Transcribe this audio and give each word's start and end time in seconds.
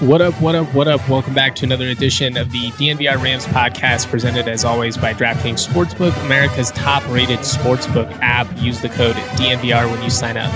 What 0.00 0.20
up, 0.20 0.34
what 0.42 0.54
up, 0.54 0.74
what 0.74 0.88
up? 0.88 1.08
Welcome 1.08 1.32
back 1.32 1.54
to 1.56 1.64
another 1.64 1.88
edition 1.88 2.36
of 2.36 2.52
the 2.52 2.70
DNVR 2.72 3.16
Rams 3.16 3.46
podcast, 3.46 4.10
presented 4.10 4.46
as 4.46 4.62
always 4.62 4.94
by 4.94 5.14
DraftKings 5.14 5.66
Sportsbook, 5.66 6.14
America's 6.26 6.70
top 6.72 7.02
rated 7.08 7.38
sportsbook 7.38 8.12
app. 8.20 8.46
Use 8.58 8.82
the 8.82 8.90
code 8.90 9.16
DNVR 9.38 9.90
when 9.90 10.02
you 10.02 10.10
sign 10.10 10.36
up. 10.36 10.52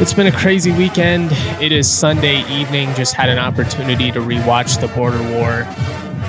It's 0.00 0.14
been 0.14 0.28
a 0.28 0.32
crazy 0.32 0.70
weekend. 0.70 1.30
It 1.60 1.72
is 1.72 1.90
Sunday 1.90 2.48
evening. 2.48 2.94
Just 2.94 3.14
had 3.14 3.28
an 3.28 3.40
opportunity 3.40 4.12
to 4.12 4.20
rewatch 4.20 4.80
the 4.80 4.86
border 4.94 5.20
war. 5.32 5.66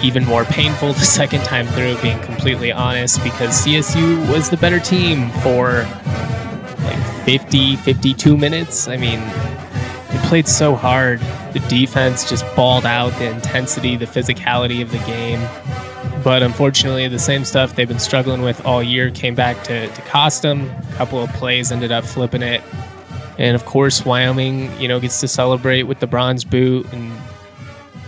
Even 0.01 0.25
more 0.25 0.43
painful 0.43 0.93
the 0.93 1.01
second 1.01 1.43
time 1.43 1.67
through, 1.67 2.01
being 2.01 2.19
completely 2.21 2.71
honest, 2.71 3.23
because 3.23 3.63
CSU 3.63 4.27
was 4.31 4.49
the 4.49 4.57
better 4.57 4.79
team 4.79 5.29
for 5.41 5.83
like 6.85 7.23
50, 7.23 7.75
52 7.75 8.35
minutes. 8.35 8.87
I 8.87 8.97
mean, 8.97 9.19
played 10.31 10.47
so 10.47 10.75
hard. 10.75 11.19
The 11.51 11.59
defense 11.67 12.29
just 12.29 12.45
balled 12.55 12.85
out 12.85 13.09
the 13.19 13.29
intensity, 13.29 13.97
the 13.97 14.05
physicality 14.05 14.81
of 14.81 14.89
the 14.89 14.99
game. 14.99 15.41
But 16.23 16.41
unfortunately, 16.41 17.09
the 17.09 17.19
same 17.19 17.43
stuff 17.43 17.75
they've 17.75 17.85
been 17.85 17.99
struggling 17.99 18.41
with 18.41 18.65
all 18.65 18.81
year 18.81 19.11
came 19.11 19.35
back 19.35 19.61
to, 19.65 19.93
to 19.93 20.01
cost 20.03 20.41
them. 20.41 20.69
A 20.69 20.93
couple 20.93 21.19
of 21.21 21.29
plays 21.33 21.69
ended 21.69 21.91
up 21.91 22.05
flipping 22.05 22.43
it. 22.43 22.61
And 23.39 23.55
of 23.55 23.65
course, 23.65 24.05
Wyoming, 24.05 24.71
you 24.79 24.87
know, 24.87 25.01
gets 25.01 25.19
to 25.19 25.27
celebrate 25.27 25.83
with 25.83 25.99
the 25.99 26.07
bronze 26.07 26.45
boot 26.45 26.87
and 26.93 27.11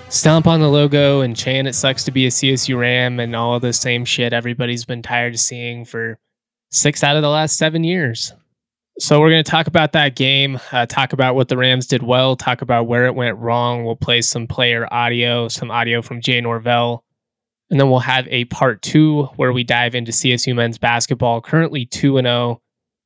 stomp 0.07 0.47
on 0.47 0.61
the 0.61 0.69
logo 0.69 1.19
and 1.19 1.35
chant 1.35 1.67
it 1.67 1.75
sucks 1.75 2.05
to 2.05 2.11
be 2.11 2.25
a 2.25 2.29
CSU 2.29 2.79
Ram 2.79 3.19
and 3.19 3.35
all 3.35 3.59
the 3.59 3.73
same 3.73 4.05
shit 4.05 4.31
everybody's 4.31 4.85
been 4.85 5.01
tired 5.01 5.33
of 5.33 5.41
seeing 5.41 5.83
for 5.83 6.17
six 6.71 7.03
out 7.03 7.17
of 7.17 7.21
the 7.21 7.27
last 7.27 7.57
seven 7.57 7.83
years. 7.83 8.31
So 8.99 9.19
we're 9.19 9.31
going 9.31 9.43
to 9.43 9.49
talk 9.49 9.65
about 9.65 9.93
that 9.93 10.15
game, 10.15 10.59
uh, 10.71 10.85
talk 10.85 11.13
about 11.13 11.33
what 11.33 11.47
the 11.47 11.57
Rams 11.57 11.87
did 11.87 12.03
well, 12.03 12.35
talk 12.35 12.61
about 12.61 12.85
where 12.85 13.07
it 13.07 13.15
went 13.15 13.39
wrong. 13.39 13.83
We'll 13.83 13.95
play 13.95 14.21
some 14.21 14.45
player 14.45 14.87
audio, 14.93 15.47
some 15.47 15.71
audio 15.71 16.03
from 16.03 16.21
Jay 16.21 16.39
Norvell, 16.39 17.03
and 17.71 17.79
then 17.79 17.89
we'll 17.89 17.99
have 17.99 18.27
a 18.27 18.45
part 18.45 18.83
two 18.83 19.23
where 19.35 19.51
we 19.51 19.63
dive 19.63 19.95
into 19.95 20.11
CSU 20.11 20.55
men's 20.55 20.77
basketball. 20.77 21.41
Currently 21.41 21.87
two 21.87 22.17
and 22.17 22.25
zero. 22.25 22.35
Oh. 22.35 22.61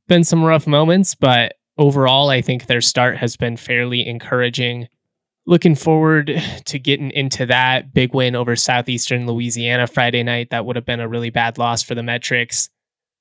Been 0.09 0.25
some 0.25 0.43
rough 0.43 0.67
moments, 0.67 1.15
but 1.15 1.55
overall, 1.77 2.29
I 2.29 2.41
think 2.41 2.65
their 2.65 2.81
start 2.81 3.17
has 3.17 3.37
been 3.37 3.55
fairly 3.55 4.05
encouraging. 4.05 4.89
Looking 5.45 5.75
forward 5.75 6.41
to 6.65 6.79
getting 6.79 7.11
into 7.11 7.45
that 7.45 7.93
big 7.93 8.13
win 8.13 8.35
over 8.35 8.57
Southeastern 8.57 9.25
Louisiana 9.25 9.87
Friday 9.87 10.23
night. 10.23 10.49
That 10.49 10.65
would 10.65 10.75
have 10.75 10.85
been 10.85 10.99
a 10.99 11.07
really 11.07 11.29
bad 11.29 11.57
loss 11.57 11.81
for 11.81 11.95
the 11.95 12.03
metrics 12.03 12.69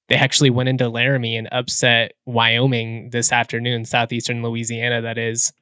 they 0.08 0.16
actually 0.16 0.50
went 0.50 0.68
into 0.68 0.88
Laramie 0.88 1.36
and 1.36 1.48
upset 1.50 2.12
Wyoming 2.26 3.10
this 3.10 3.32
afternoon, 3.32 3.84
southeastern 3.84 4.42
Louisiana, 4.42 5.02
that 5.02 5.18
is. 5.18 5.52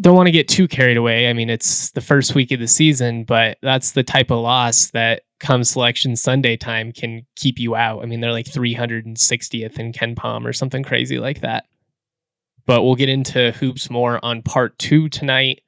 Don't 0.00 0.14
want 0.14 0.28
to 0.28 0.32
get 0.32 0.46
too 0.46 0.68
carried 0.68 0.96
away. 0.96 1.28
I 1.28 1.32
mean, 1.32 1.50
it's 1.50 1.90
the 1.90 2.00
first 2.00 2.34
week 2.36 2.52
of 2.52 2.60
the 2.60 2.68
season, 2.68 3.24
but 3.24 3.58
that's 3.62 3.92
the 3.92 4.04
type 4.04 4.30
of 4.30 4.38
loss 4.38 4.90
that 4.90 5.22
come 5.40 5.64
selection 5.64 6.14
Sunday 6.14 6.56
time 6.56 6.92
can 6.92 7.26
keep 7.34 7.58
you 7.58 7.74
out. 7.74 8.02
I 8.02 8.06
mean, 8.06 8.20
they're 8.20 8.32
like 8.32 8.46
360th 8.46 9.78
in 9.78 9.92
KenPom 9.92 10.44
or 10.44 10.52
something 10.52 10.84
crazy 10.84 11.18
like 11.18 11.40
that. 11.40 11.66
But 12.66 12.84
we'll 12.84 12.94
get 12.94 13.08
into 13.08 13.50
hoops 13.52 13.90
more 13.90 14.24
on 14.24 14.42
part 14.42 14.78
two 14.78 15.08
tonight. 15.08 15.62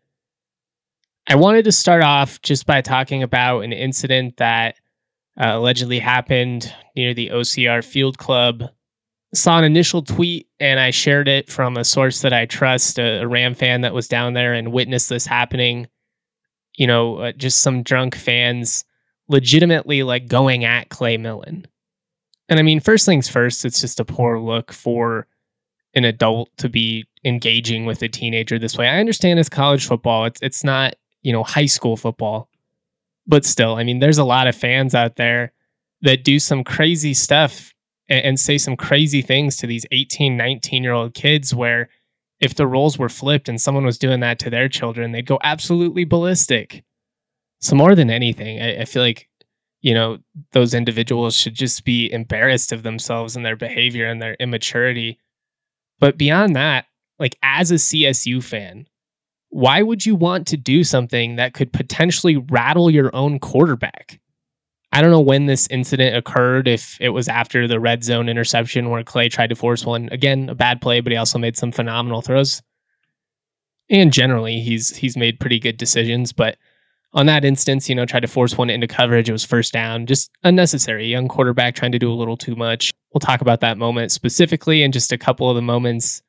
I 1.27 1.35
wanted 1.37 1.65
to 1.65 1.73
start 1.73 2.03
off 2.03 2.41
just 2.43 2.67
by 2.67 2.83
talking 2.83 3.23
about 3.23 3.61
an 3.61 3.73
incident 3.73 4.37
that 4.37 4.77
uh, 5.41 5.57
allegedly 5.57 5.99
happened 5.99 6.73
near 6.95 7.15
the 7.15 7.31
OCR 7.31 7.83
Field 7.83 8.19
Club. 8.19 8.65
Saw 9.33 9.59
an 9.59 9.65
initial 9.65 10.03
tweet 10.03 10.49
and 10.59 10.79
I 10.79 10.91
shared 10.91 11.29
it 11.29 11.49
from 11.49 11.77
a 11.77 11.85
source 11.85 12.21
that 12.21 12.33
I 12.33 12.45
trust, 12.45 12.99
a, 12.99 13.23
a 13.23 13.27
Ram 13.27 13.55
fan 13.55 13.81
that 13.81 13.95
was 13.95 14.07
down 14.07 14.35
there 14.35 14.53
and 14.53 14.73
witnessed 14.73 15.09
this 15.09 15.27
happening. 15.27 15.89
You 16.77 16.87
know, 16.87 17.17
uh, 17.17 17.33
just 17.33 17.63
some 17.63 17.83
drunk 17.83 18.17
fans 18.17 18.85
legitimately 19.29 20.03
like 20.03 20.29
going 20.29 20.65
at 20.65 20.91
Clay 20.91 21.17
Millen. 21.17 21.67
And 22.49 22.59
I 22.59 22.63
mean, 22.63 22.81
first 22.81 23.07
things 23.07 23.29
first, 23.29 23.65
it's 23.65 23.81
just 23.81 24.01
a 24.01 24.05
poor 24.05 24.39
look 24.39 24.73
for 24.73 25.27
an 25.95 26.05
adult 26.05 26.51
to 26.59 26.69
be 26.69 27.07
engaging 27.25 27.87
with 27.87 28.03
a 28.03 28.09
teenager 28.09 28.59
this 28.59 28.77
way. 28.77 28.89
I 28.89 28.99
understand 28.99 29.39
it's 29.39 29.49
college 29.49 29.87
football. 29.87 30.27
It's 30.27 30.41
it's 30.43 30.65
not, 30.65 30.97
you 31.23 31.33
know, 31.33 31.45
high 31.45 31.67
school 31.67 31.97
football 31.97 32.50
but 33.31 33.45
still, 33.45 33.77
I 33.77 33.85
mean, 33.85 34.01
there's 34.01 34.19
a 34.19 34.25
lot 34.25 34.49
of 34.49 34.57
fans 34.57 34.93
out 34.93 35.15
there 35.15 35.53
that 36.03 36.25
do 36.25 36.41
some 36.41 36.65
crazy 36.65 37.15
stuff 37.15 37.73
and, 38.09 38.25
and 38.25 38.41
say 38.41 38.59
some 38.59 38.77
crazy 38.77 39.23
things 39.23 39.57
to 39.59 39.69
these 39.69 39.87
18, 39.93 40.37
19 40.37 40.83
year 40.83 40.93
old 40.93 41.15
kids 41.15 41.55
where 41.55 41.89
if 42.41 42.57
the 42.57 42.67
roles 42.67 42.99
were 42.99 43.09
flipped 43.09 43.49
and 43.49 43.61
someone 43.61 43.87
was 43.87 43.99
doing 43.99 44.19
that 44.21 44.41
to 44.41 44.51
their 44.51 44.69
children, 44.69 45.13
they'd 45.13 45.27
go 45.27 45.39
absolutely 45.45 46.05
ballistic. 46.05 46.83
So 47.61 47.77
more 47.77 47.95
than 47.95 48.11
anything, 48.11 48.61
I, 48.61 48.81
I 48.81 48.85
feel 48.85 49.03
like 49.03 49.29
you 49.81 49.95
know 49.95 50.19
those 50.53 50.75
individuals 50.75 51.35
should 51.35 51.55
just 51.55 51.85
be 51.85 52.13
embarrassed 52.13 52.73
of 52.73 52.83
themselves 52.83 53.37
and 53.37 53.47
their 53.47 53.57
behavior 53.57 54.07
and 54.07 54.21
their 54.21 54.35
immaturity. 54.41 55.21
But 56.01 56.19
beyond 56.19 56.57
that, 56.57 56.87
like 57.21 57.37
as 57.43 57.71
a 57.71 57.75
CSU 57.75 58.43
fan, 58.43 58.87
why 59.51 59.83
would 59.83 60.07
you 60.07 60.15
want 60.15 60.47
to 60.49 60.57
do 60.57 60.83
something 60.85 61.37
that 61.37 61.55
could 61.55 61.73
potentially 61.73 62.37
rattle 62.37 62.91
your 62.91 63.15
own 63.15 63.39
quarterback? 63.39 64.21
I 64.93 65.01
don't 65.01 65.11
know 65.11 65.21
when 65.21 65.47
this 65.47 65.69
incident 65.71 66.17
occurred, 66.17 66.67
if 66.67 66.97
it 67.01 67.11
was 67.11 67.29
after 67.29 67.69
the 67.69 67.79
red 67.79 68.03
zone 68.03 68.29
interception 68.29 68.91
where 68.91 69.05
Clay 69.05 69.29
tried 69.29 69.49
to 69.49 69.57
force 69.57 69.85
one. 69.85 70.09
Again, 70.11 70.49
a 70.49 70.55
bad 70.55 70.81
play, 70.81 71.01
but 71.01 71.13
he 71.13 71.17
also 71.17 71.39
made 71.39 71.57
some 71.57 71.71
phenomenal 71.71 72.23
throws. 72.23 72.63
And 73.89 74.13
generally, 74.13 74.61
he's 74.61 74.97
he's 74.97 75.17
made 75.17 75.41
pretty 75.41 75.59
good 75.59 75.77
decisions. 75.77 76.33
But 76.33 76.59
on 77.13 77.27
that 77.27 77.45
instance, 77.45 77.89
you 77.89 77.95
know, 77.95 78.07
tried 78.07 78.21
to 78.21 78.29
force 78.29 78.57
one 78.57 78.71
into 78.71 78.87
coverage. 78.87 79.29
It 79.29 79.33
was 79.33 79.45
first 79.45 79.73
down, 79.73 80.07
just 80.07 80.31
unnecessary. 80.43 81.07
Young 81.07 81.29
quarterback 81.29 81.75
trying 81.75 81.93
to 81.93 81.99
do 81.99 82.13
a 82.13 82.15
little 82.15 82.37
too 82.37 82.57
much. 82.57 82.93
We'll 83.13 83.21
talk 83.21 83.41
about 83.41 83.61
that 83.61 83.79
moment 83.79 84.13
specifically 84.13 84.83
and 84.83 84.93
just 84.93 85.13
a 85.13 85.19
couple 85.19 85.51
of 85.51 85.57
the 85.57 85.63
moments 85.63 86.23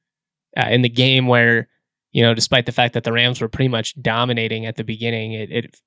uh, 0.58 0.68
in 0.70 0.82
the 0.82 0.90
game 0.90 1.28
where 1.28 1.68
you 2.12 2.22
know, 2.22 2.34
despite 2.34 2.66
the 2.66 2.72
fact 2.72 2.94
that 2.94 3.04
the 3.04 3.14
Rams 3.14 3.42
were 3.42 3.48
pretty 3.48 3.70
much 3.70 4.00
dominating 4.02 4.66
at 4.66 4.76
the 4.76 4.84
beginning, 4.84 5.34
it, 5.34 5.52
it 5.52 5.82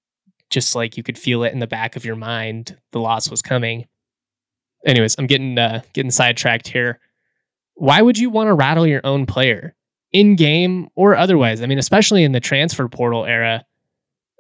just 0.51 0.75
like 0.75 0.97
you 0.97 1.03
could 1.03 1.19
feel 1.19 1.45
it 1.45 1.53
in 1.53 1.59
the 1.59 1.67
back 1.67 1.97
of 1.97 2.05
your 2.05 2.17
mind. 2.17 2.77
The 2.93 3.01
loss 3.01 3.31
was 3.31 3.43
coming. 3.43 3.87
Anyways, 4.87 5.17
I'm 5.19 5.27
getting 5.27 5.59
uh, 5.59 5.83
getting 5.93 6.11
sidetracked 6.11 6.69
here. 6.69 7.01
Why 7.75 8.01
would 8.01 8.19
you 8.19 8.31
want 8.31 8.49
to 8.49 8.55
rattle 8.55 8.87
your 8.87 9.01
own 9.05 9.27
player 9.27 9.75
in 10.13 10.37
game 10.37 10.89
or 10.95 11.17
otherwise? 11.17 11.63
I 11.63 11.67
mean, 11.67 11.79
especially 11.79 12.25
in 12.25 12.33
the 12.33 12.41
transfer 12.41 12.89
portal 12.89 13.25
era, 13.25 13.65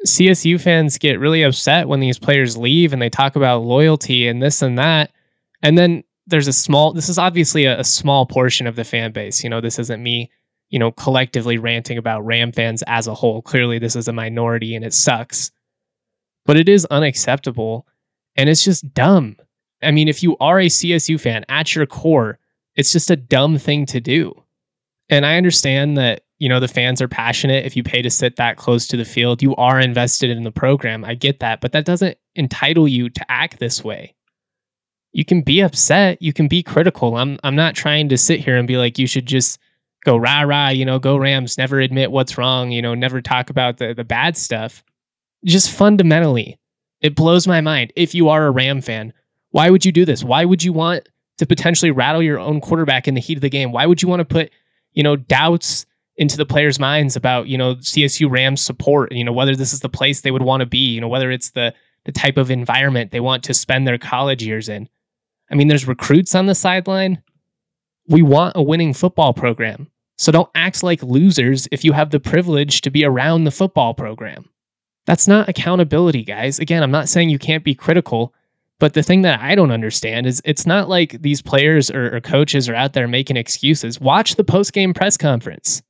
CSU 0.06 0.60
fans 0.60 0.98
get 0.98 1.18
really 1.18 1.42
upset 1.42 1.88
when 1.88 2.00
these 2.00 2.18
players 2.18 2.56
leave 2.56 2.92
and 2.92 3.00
they 3.00 3.10
talk 3.10 3.36
about 3.36 3.64
loyalty 3.64 4.28
and 4.28 4.42
this 4.42 4.62
and 4.62 4.78
that. 4.78 5.10
And 5.62 5.76
then 5.76 6.04
there's 6.26 6.46
a 6.46 6.52
small, 6.52 6.92
this 6.92 7.08
is 7.08 7.18
obviously 7.18 7.64
a, 7.64 7.80
a 7.80 7.84
small 7.84 8.26
portion 8.26 8.66
of 8.66 8.76
the 8.76 8.84
fan 8.84 9.12
base. 9.12 9.42
You 9.42 9.50
know, 9.50 9.60
this 9.60 9.78
isn't 9.78 10.02
me 10.02 10.30
you 10.74 10.80
know, 10.80 10.90
collectively 10.90 11.56
ranting 11.56 11.98
about 11.98 12.26
Ram 12.26 12.50
fans 12.50 12.82
as 12.88 13.06
a 13.06 13.14
whole. 13.14 13.42
Clearly, 13.42 13.78
this 13.78 13.94
is 13.94 14.08
a 14.08 14.12
minority 14.12 14.74
and 14.74 14.84
it 14.84 14.92
sucks, 14.92 15.52
but 16.46 16.56
it 16.56 16.68
is 16.68 16.84
unacceptable 16.86 17.86
and 18.34 18.48
it's 18.48 18.64
just 18.64 18.92
dumb. 18.92 19.36
I 19.84 19.92
mean, 19.92 20.08
if 20.08 20.20
you 20.20 20.36
are 20.38 20.58
a 20.58 20.66
CSU 20.66 21.20
fan 21.20 21.44
at 21.48 21.76
your 21.76 21.86
core, 21.86 22.40
it's 22.74 22.90
just 22.90 23.08
a 23.08 23.14
dumb 23.14 23.56
thing 23.56 23.86
to 23.86 24.00
do. 24.00 24.34
And 25.08 25.24
I 25.24 25.36
understand 25.36 25.96
that, 25.96 26.24
you 26.38 26.48
know, 26.48 26.58
the 26.58 26.66
fans 26.66 27.00
are 27.00 27.06
passionate. 27.06 27.64
If 27.64 27.76
you 27.76 27.84
pay 27.84 28.02
to 28.02 28.10
sit 28.10 28.34
that 28.34 28.56
close 28.56 28.88
to 28.88 28.96
the 28.96 29.04
field, 29.04 29.44
you 29.44 29.54
are 29.54 29.78
invested 29.78 30.30
in 30.30 30.42
the 30.42 30.50
program. 30.50 31.04
I 31.04 31.14
get 31.14 31.38
that, 31.38 31.60
but 31.60 31.70
that 31.70 31.84
doesn't 31.84 32.18
entitle 32.34 32.88
you 32.88 33.10
to 33.10 33.30
act 33.30 33.60
this 33.60 33.84
way. 33.84 34.16
You 35.12 35.24
can 35.24 35.42
be 35.42 35.60
upset, 35.60 36.20
you 36.20 36.32
can 36.32 36.48
be 36.48 36.64
critical. 36.64 37.16
I'm 37.16 37.38
I'm 37.44 37.54
not 37.54 37.76
trying 37.76 38.08
to 38.08 38.18
sit 38.18 38.40
here 38.40 38.56
and 38.56 38.66
be 38.66 38.76
like 38.76 38.98
you 38.98 39.06
should 39.06 39.26
just 39.26 39.60
go 40.04 40.16
rah 40.16 40.42
rah, 40.42 40.68
you 40.68 40.84
know, 40.84 40.98
go 40.98 41.16
Rams, 41.16 41.58
never 41.58 41.80
admit 41.80 42.12
what's 42.12 42.38
wrong, 42.38 42.70
you 42.70 42.82
know, 42.82 42.94
never 42.94 43.20
talk 43.20 43.50
about 43.50 43.78
the 43.78 43.94
the 43.94 44.04
bad 44.04 44.36
stuff. 44.36 44.84
Just 45.44 45.70
fundamentally, 45.70 46.58
it 47.00 47.14
blows 47.14 47.46
my 47.46 47.60
mind. 47.60 47.92
If 47.96 48.14
you 48.14 48.28
are 48.28 48.46
a 48.46 48.50
Ram 48.50 48.80
fan, 48.80 49.12
why 49.50 49.70
would 49.70 49.84
you 49.84 49.92
do 49.92 50.04
this? 50.04 50.24
Why 50.24 50.44
would 50.44 50.62
you 50.62 50.72
want 50.72 51.08
to 51.38 51.46
potentially 51.46 51.90
rattle 51.90 52.22
your 52.22 52.38
own 52.38 52.60
quarterback 52.60 53.08
in 53.08 53.14
the 53.14 53.20
heat 53.20 53.36
of 53.36 53.42
the 53.42 53.50
game? 53.50 53.72
Why 53.72 53.86
would 53.86 54.00
you 54.00 54.08
want 54.08 54.20
to 54.20 54.24
put, 54.24 54.50
you 54.92 55.02
know, 55.02 55.16
doubts 55.16 55.86
into 56.16 56.36
the 56.36 56.46
players' 56.46 56.78
minds 56.78 57.16
about, 57.16 57.48
you 57.48 57.58
know, 57.58 57.74
CSU 57.76 58.30
Rams 58.30 58.60
support, 58.60 59.12
you 59.12 59.24
know, 59.24 59.32
whether 59.32 59.56
this 59.56 59.72
is 59.72 59.80
the 59.80 59.88
place 59.88 60.20
they 60.20 60.30
would 60.30 60.42
want 60.42 60.60
to 60.60 60.66
be, 60.66 60.94
you 60.94 61.00
know, 61.00 61.08
whether 61.08 61.30
it's 61.30 61.50
the 61.50 61.74
the 62.04 62.12
type 62.12 62.36
of 62.36 62.50
environment 62.50 63.10
they 63.10 63.20
want 63.20 63.42
to 63.44 63.54
spend 63.54 63.86
their 63.86 63.98
college 63.98 64.42
years 64.42 64.68
in. 64.68 64.88
I 65.50 65.54
mean, 65.54 65.68
there's 65.68 65.88
recruits 65.88 66.34
on 66.34 66.46
the 66.46 66.54
sideline. 66.54 67.22
We 68.08 68.22
want 68.22 68.56
a 68.56 68.62
winning 68.62 68.92
football 68.92 69.32
program. 69.32 69.90
So 70.16 70.30
don't 70.30 70.50
act 70.54 70.82
like 70.82 71.02
losers 71.02 71.68
if 71.72 71.84
you 71.84 71.92
have 71.92 72.10
the 72.10 72.20
privilege 72.20 72.80
to 72.82 72.90
be 72.90 73.04
around 73.04 73.44
the 73.44 73.50
football 73.50 73.94
program. 73.94 74.48
That's 75.06 75.28
not 75.28 75.48
accountability, 75.48 76.24
guys. 76.24 76.58
Again, 76.58 76.82
I'm 76.82 76.90
not 76.90 77.08
saying 77.08 77.28
you 77.28 77.38
can't 77.38 77.64
be 77.64 77.74
critical, 77.74 78.32
but 78.78 78.94
the 78.94 79.02
thing 79.02 79.22
that 79.22 79.40
I 79.40 79.54
don't 79.54 79.70
understand 79.70 80.26
is 80.26 80.40
it's 80.44 80.66
not 80.66 80.88
like 80.88 81.20
these 81.20 81.42
players 81.42 81.90
or, 81.90 82.16
or 82.16 82.20
coaches 82.20 82.68
are 82.68 82.74
out 82.74 82.92
there 82.92 83.08
making 83.08 83.36
excuses. 83.36 84.00
Watch 84.00 84.36
the 84.36 84.44
post 84.44 84.72
game 84.72 84.94
press 84.94 85.16
conference 85.16 85.82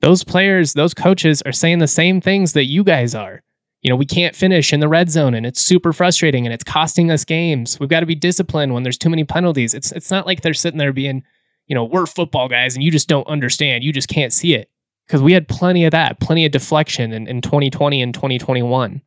those 0.00 0.24
players, 0.24 0.74
those 0.74 0.94
coaches 0.94 1.42
are 1.42 1.52
saying 1.52 1.78
the 1.78 1.88
same 1.88 2.20
things 2.20 2.52
that 2.52 2.64
you 2.64 2.84
guys 2.84 3.14
are. 3.14 3.42
You 3.82 3.90
know, 3.90 3.96
we 3.96 4.06
can't 4.06 4.34
finish 4.34 4.72
in 4.72 4.80
the 4.80 4.88
red 4.88 5.10
zone 5.10 5.34
and 5.34 5.46
it's 5.46 5.60
super 5.60 5.92
frustrating 5.92 6.44
and 6.44 6.52
it's 6.52 6.64
costing 6.64 7.10
us 7.10 7.24
games. 7.24 7.78
We've 7.78 7.88
got 7.88 8.00
to 8.00 8.06
be 8.06 8.14
disciplined 8.14 8.74
when 8.74 8.82
there's 8.82 8.98
too 8.98 9.10
many 9.10 9.24
penalties. 9.24 9.74
It's 9.74 9.92
it's 9.92 10.10
not 10.10 10.26
like 10.26 10.42
they're 10.42 10.54
sitting 10.54 10.78
there 10.78 10.92
being, 10.92 11.22
you 11.66 11.74
know, 11.74 11.84
we're 11.84 12.06
football 12.06 12.48
guys 12.48 12.74
and 12.74 12.82
you 12.82 12.90
just 12.90 13.08
don't 13.08 13.26
understand. 13.26 13.84
You 13.84 13.92
just 13.92 14.08
can't 14.08 14.32
see 14.32 14.54
it. 14.54 14.70
Because 15.06 15.22
we 15.22 15.32
had 15.32 15.46
plenty 15.46 15.84
of 15.84 15.92
that, 15.92 16.18
plenty 16.18 16.44
of 16.44 16.50
deflection 16.50 17.12
in, 17.12 17.28
in 17.28 17.40
2020 17.40 18.02
and 18.02 18.12
2021 18.12 19.00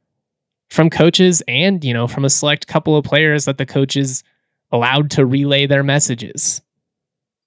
from 0.69 0.89
coaches 0.89 1.43
and, 1.45 1.83
you 1.83 1.93
know, 1.93 2.07
from 2.07 2.23
a 2.23 2.29
select 2.29 2.67
couple 2.67 2.95
of 2.95 3.03
players 3.03 3.45
that 3.45 3.57
the 3.57 3.65
coaches 3.65 4.23
allowed 4.71 5.11
to 5.11 5.25
relay 5.25 5.65
their 5.65 5.83
messages. 5.83 6.61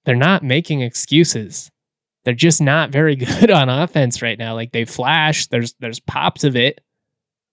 They're 0.05 0.15
not 0.15 0.43
making 0.43 0.81
excuses 0.81 1.71
they're 2.23 2.33
just 2.33 2.61
not 2.61 2.91
very 2.91 3.15
good 3.39 3.51
on 3.51 3.69
offense 3.69 4.21
right 4.21 4.37
now. 4.37 4.53
Like 4.53 4.71
they 4.71 4.85
flash, 4.85 5.47
there's 5.47 5.73
there's 5.79 5.99
pops 5.99 6.43
of 6.43 6.55
it, 6.55 6.81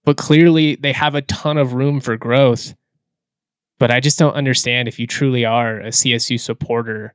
but 0.04 0.16
clearly 0.16 0.76
they 0.76 0.92
have 0.92 1.14
a 1.14 1.22
ton 1.22 1.58
of 1.58 1.74
room 1.74 2.00
for 2.00 2.16
growth. 2.16 2.74
But 3.78 3.90
I 3.90 4.00
just 4.00 4.18
don't 4.18 4.34
understand 4.34 4.88
if 4.88 4.98
you 4.98 5.06
truly 5.06 5.44
are 5.44 5.80
a 5.80 5.88
CSU 5.88 6.38
supporter 6.38 7.14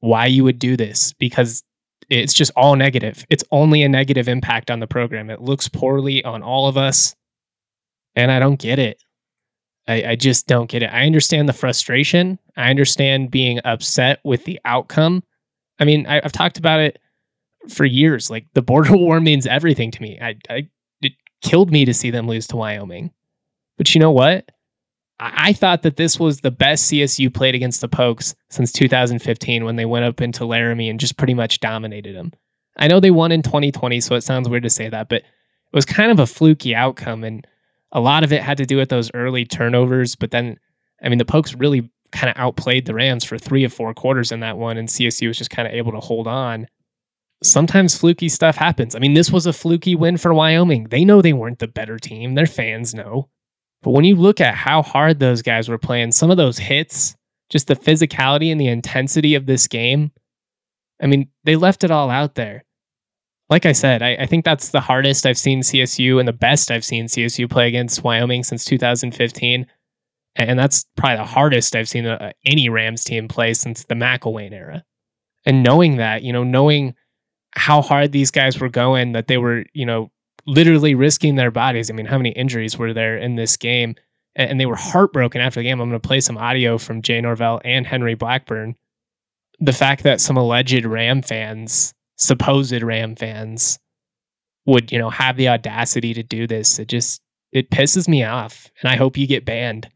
why 0.00 0.26
you 0.26 0.44
would 0.44 0.58
do 0.58 0.76
this 0.76 1.12
because 1.14 1.62
it's 2.08 2.32
just 2.32 2.50
all 2.56 2.74
negative. 2.74 3.24
It's 3.30 3.44
only 3.52 3.82
a 3.82 3.88
negative 3.88 4.28
impact 4.28 4.70
on 4.70 4.80
the 4.80 4.86
program. 4.86 5.30
It 5.30 5.40
looks 5.40 5.68
poorly 5.68 6.24
on 6.24 6.42
all 6.42 6.66
of 6.66 6.76
us. 6.76 7.14
And 8.16 8.32
I 8.32 8.40
don't 8.40 8.58
get 8.58 8.78
it. 8.78 9.02
I, 9.86 10.10
I 10.10 10.16
just 10.16 10.46
don't 10.48 10.68
get 10.68 10.82
it. 10.82 10.92
I 10.92 11.06
understand 11.06 11.48
the 11.48 11.52
frustration. 11.52 12.38
I 12.56 12.70
understand 12.70 13.30
being 13.30 13.60
upset 13.64 14.20
with 14.24 14.44
the 14.44 14.58
outcome 14.64 15.22
I 15.80 15.84
mean, 15.84 16.06
I, 16.06 16.20
have 16.22 16.32
talked 16.32 16.58
about 16.58 16.80
it 16.80 16.98
for 17.68 17.84
years. 17.84 18.30
Like 18.30 18.46
the 18.52 18.62
border 18.62 18.96
war 18.96 19.18
means 19.18 19.46
everything 19.46 19.90
to 19.90 20.02
me. 20.02 20.18
I, 20.20 20.36
I 20.48 20.68
it 21.00 21.12
killed 21.42 21.72
me 21.72 21.84
to 21.86 21.94
see 21.94 22.10
them 22.10 22.28
lose 22.28 22.46
to 22.48 22.56
Wyoming. 22.56 23.10
But 23.78 23.94
you 23.94 23.98
know 23.98 24.12
what? 24.12 24.50
I, 25.22 25.52
thought 25.52 25.82
that 25.82 25.96
this 25.96 26.18
was 26.18 26.40
the 26.40 26.50
best 26.50 26.90
CSU 26.90 27.32
played 27.32 27.54
against 27.54 27.82
the 27.82 27.88
Pokes 27.88 28.34
since 28.48 28.72
2015 28.72 29.64
when 29.64 29.76
they 29.76 29.84
went 29.84 30.06
up 30.06 30.22
into 30.22 30.46
Laramie 30.46 30.88
and 30.88 30.98
just 30.98 31.18
pretty 31.18 31.34
much 31.34 31.60
dominated 31.60 32.16
them. 32.16 32.32
I 32.78 32.88
know 32.88 33.00
they 33.00 33.10
won 33.10 33.30
in 33.30 33.42
2020, 33.42 34.00
so 34.00 34.14
it 34.14 34.22
sounds 34.22 34.48
weird 34.48 34.62
to 34.62 34.70
say 34.70 34.88
that, 34.88 35.10
but 35.10 35.20
it 35.20 35.74
was 35.74 35.84
kind 35.84 36.10
of 36.10 36.18
a 36.18 36.26
fluky 36.26 36.74
outcome. 36.74 37.22
And 37.22 37.46
a 37.92 38.00
lot 38.00 38.24
of 38.24 38.32
it 38.32 38.42
had 38.42 38.56
to 38.58 38.64
do 38.64 38.78
with 38.78 38.88
those 38.88 39.10
early 39.12 39.44
turnovers. 39.44 40.16
But 40.16 40.30
then, 40.30 40.58
I 41.02 41.10
mean, 41.10 41.18
the 41.18 41.26
Pokes 41.26 41.54
really 41.54 41.90
kind 42.12 42.30
of 42.30 42.40
outplayed 42.40 42.86
the 42.86 42.94
Rams 42.94 43.24
for 43.24 43.36
three 43.36 43.64
of 43.64 43.74
four 43.74 43.92
quarters 43.92 44.32
in 44.32 44.40
that 44.40 44.56
one, 44.56 44.78
and 44.78 44.88
CSU 44.88 45.28
was 45.28 45.38
just 45.38 45.50
kind 45.50 45.68
of 45.68 45.74
able 45.74 45.92
to 45.92 46.00
hold 46.00 46.26
on. 46.26 46.66
Sometimes 47.42 47.96
fluky 47.96 48.28
stuff 48.28 48.56
happens. 48.56 48.94
I 48.94 48.98
mean, 48.98 49.14
this 49.14 49.30
was 49.30 49.46
a 49.46 49.52
fluky 49.52 49.94
win 49.94 50.16
for 50.16 50.32
Wyoming. 50.32 50.84
They 50.84 51.04
know 51.04 51.20
they 51.20 51.32
weren't 51.32 51.58
the 51.58 51.68
better 51.68 51.98
team, 51.98 52.34
their 52.34 52.46
fans 52.46 52.94
know. 52.94 53.28
But 53.82 53.90
when 53.90 54.04
you 54.04 54.16
look 54.16 54.40
at 54.40 54.54
how 54.54 54.82
hard 54.82 55.18
those 55.18 55.42
guys 55.42 55.68
were 55.68 55.78
playing, 55.78 56.12
some 56.12 56.30
of 56.30 56.36
those 56.36 56.58
hits, 56.58 57.16
just 57.48 57.66
the 57.66 57.76
physicality 57.76 58.52
and 58.52 58.60
the 58.60 58.68
intensity 58.68 59.34
of 59.34 59.46
this 59.46 59.66
game, 59.66 60.12
I 61.02 61.06
mean, 61.06 61.28
they 61.44 61.56
left 61.56 61.82
it 61.82 61.90
all 61.90 62.10
out 62.10 62.34
there. 62.34 62.64
Like 63.48 63.66
I 63.66 63.72
said, 63.72 64.02
I, 64.02 64.16
I 64.16 64.26
think 64.26 64.44
that's 64.44 64.68
the 64.68 64.80
hardest 64.80 65.26
I've 65.26 65.38
seen 65.38 65.62
CSU 65.62 66.18
and 66.18 66.28
the 66.28 66.32
best 66.32 66.70
I've 66.70 66.84
seen 66.84 67.06
CSU 67.06 67.50
play 67.50 67.66
against 67.66 68.04
Wyoming 68.04 68.44
since 68.44 68.64
2015 68.64 69.66
and 70.36 70.58
that's 70.58 70.86
probably 70.96 71.16
the 71.16 71.24
hardest 71.24 71.74
I've 71.74 71.88
seen 71.88 72.06
a, 72.06 72.32
any 72.44 72.68
Rams 72.68 73.04
team 73.04 73.28
play 73.28 73.54
since 73.54 73.84
the 73.84 73.94
McElwain 73.94 74.52
era. 74.52 74.84
And 75.44 75.62
knowing 75.62 75.96
that, 75.96 76.22
you 76.22 76.32
know, 76.32 76.44
knowing 76.44 76.94
how 77.52 77.82
hard 77.82 78.12
these 78.12 78.30
guys 78.30 78.60
were 78.60 78.68
going, 78.68 79.12
that 79.12 79.26
they 79.26 79.38
were, 79.38 79.64
you 79.72 79.86
know, 79.86 80.10
literally 80.46 80.94
risking 80.94 81.36
their 81.36 81.50
bodies. 81.50 81.90
I 81.90 81.94
mean, 81.94 82.06
how 82.06 82.16
many 82.16 82.30
injuries 82.30 82.78
were 82.78 82.92
there 82.92 83.16
in 83.16 83.36
this 83.36 83.56
game? 83.56 83.94
And, 84.34 84.50
and 84.50 84.60
they 84.60 84.66
were 84.66 84.76
heartbroken 84.76 85.40
after 85.40 85.60
the 85.60 85.64
game. 85.64 85.80
I'm 85.80 85.88
going 85.88 86.00
to 86.00 86.06
play 86.06 86.20
some 86.20 86.38
audio 86.38 86.78
from 86.78 87.02
Jay 87.02 87.20
Norvell 87.20 87.60
and 87.64 87.86
Henry 87.86 88.14
Blackburn. 88.14 88.76
The 89.58 89.72
fact 89.72 90.04
that 90.04 90.20
some 90.20 90.36
alleged 90.36 90.84
Ram 90.84 91.22
fans, 91.22 91.92
supposed 92.16 92.82
Ram 92.82 93.16
fans, 93.16 93.78
would, 94.66 94.92
you 94.92 94.98
know, 94.98 95.10
have 95.10 95.36
the 95.36 95.48
audacity 95.48 96.14
to 96.14 96.22
do 96.22 96.46
this, 96.46 96.78
it 96.78 96.88
just 96.88 97.20
it 97.52 97.70
pisses 97.70 98.08
me 98.08 98.24
off. 98.24 98.70
And 98.80 98.90
I 98.90 98.96
hope 98.96 99.16
you 99.16 99.26
get 99.26 99.44
banned. 99.44 99.88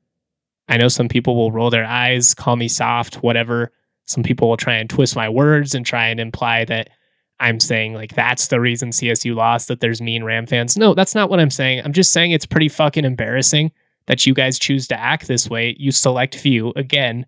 I 0.69 0.76
know 0.76 0.88
some 0.88 1.08
people 1.08 1.37
will 1.37 1.52
roll 1.52 1.70
their 1.70 1.85
eyes, 1.85 2.35
call 2.35 2.56
me 2.56 2.69
soft, 2.69 3.17
whatever. 3.17 3.73
Some 4.06 4.23
people 4.23 4.49
will 4.49 4.56
try 4.56 4.75
and 4.75 4.88
twist 4.88 5.17
my 5.17 5.29
words 5.29 5.75
and 5.75 5.85
try 5.85 6.08
and 6.08 6.19
imply 6.19 6.64
that 6.64 6.91
I'm 7.41 7.61
saying 7.61 7.95
like 7.95 8.15
that's 8.15 8.49
the 8.49 8.61
reason 8.61 8.91
CSU 8.91 9.35
lost, 9.35 9.69
that 9.69 9.81
there's 9.81 10.01
mean 10.01 10.25
Ram 10.25 10.47
fans. 10.47 10.77
No, 10.77 10.94
that's 10.94 11.15
not 11.15 11.31
what 11.31 11.41
I'm 11.41 11.51
saying. 11.51 11.82
I'm 11.85 11.93
just 11.93 12.13
saying 12.13 12.31
it's 12.31 12.47
pretty 12.47 12.69
fucking 12.69 13.05
embarrassing 13.05 13.73
that 14.06 14.27
you 14.27 14.35
guys 14.35 14.58
choose 14.58 14.87
to 14.89 15.01
act 15.01 15.27
this 15.27 15.49
way. 15.49 15.75
You 15.79 15.93
select 15.93 16.37
few 16.37 16.73
again. 16.77 17.27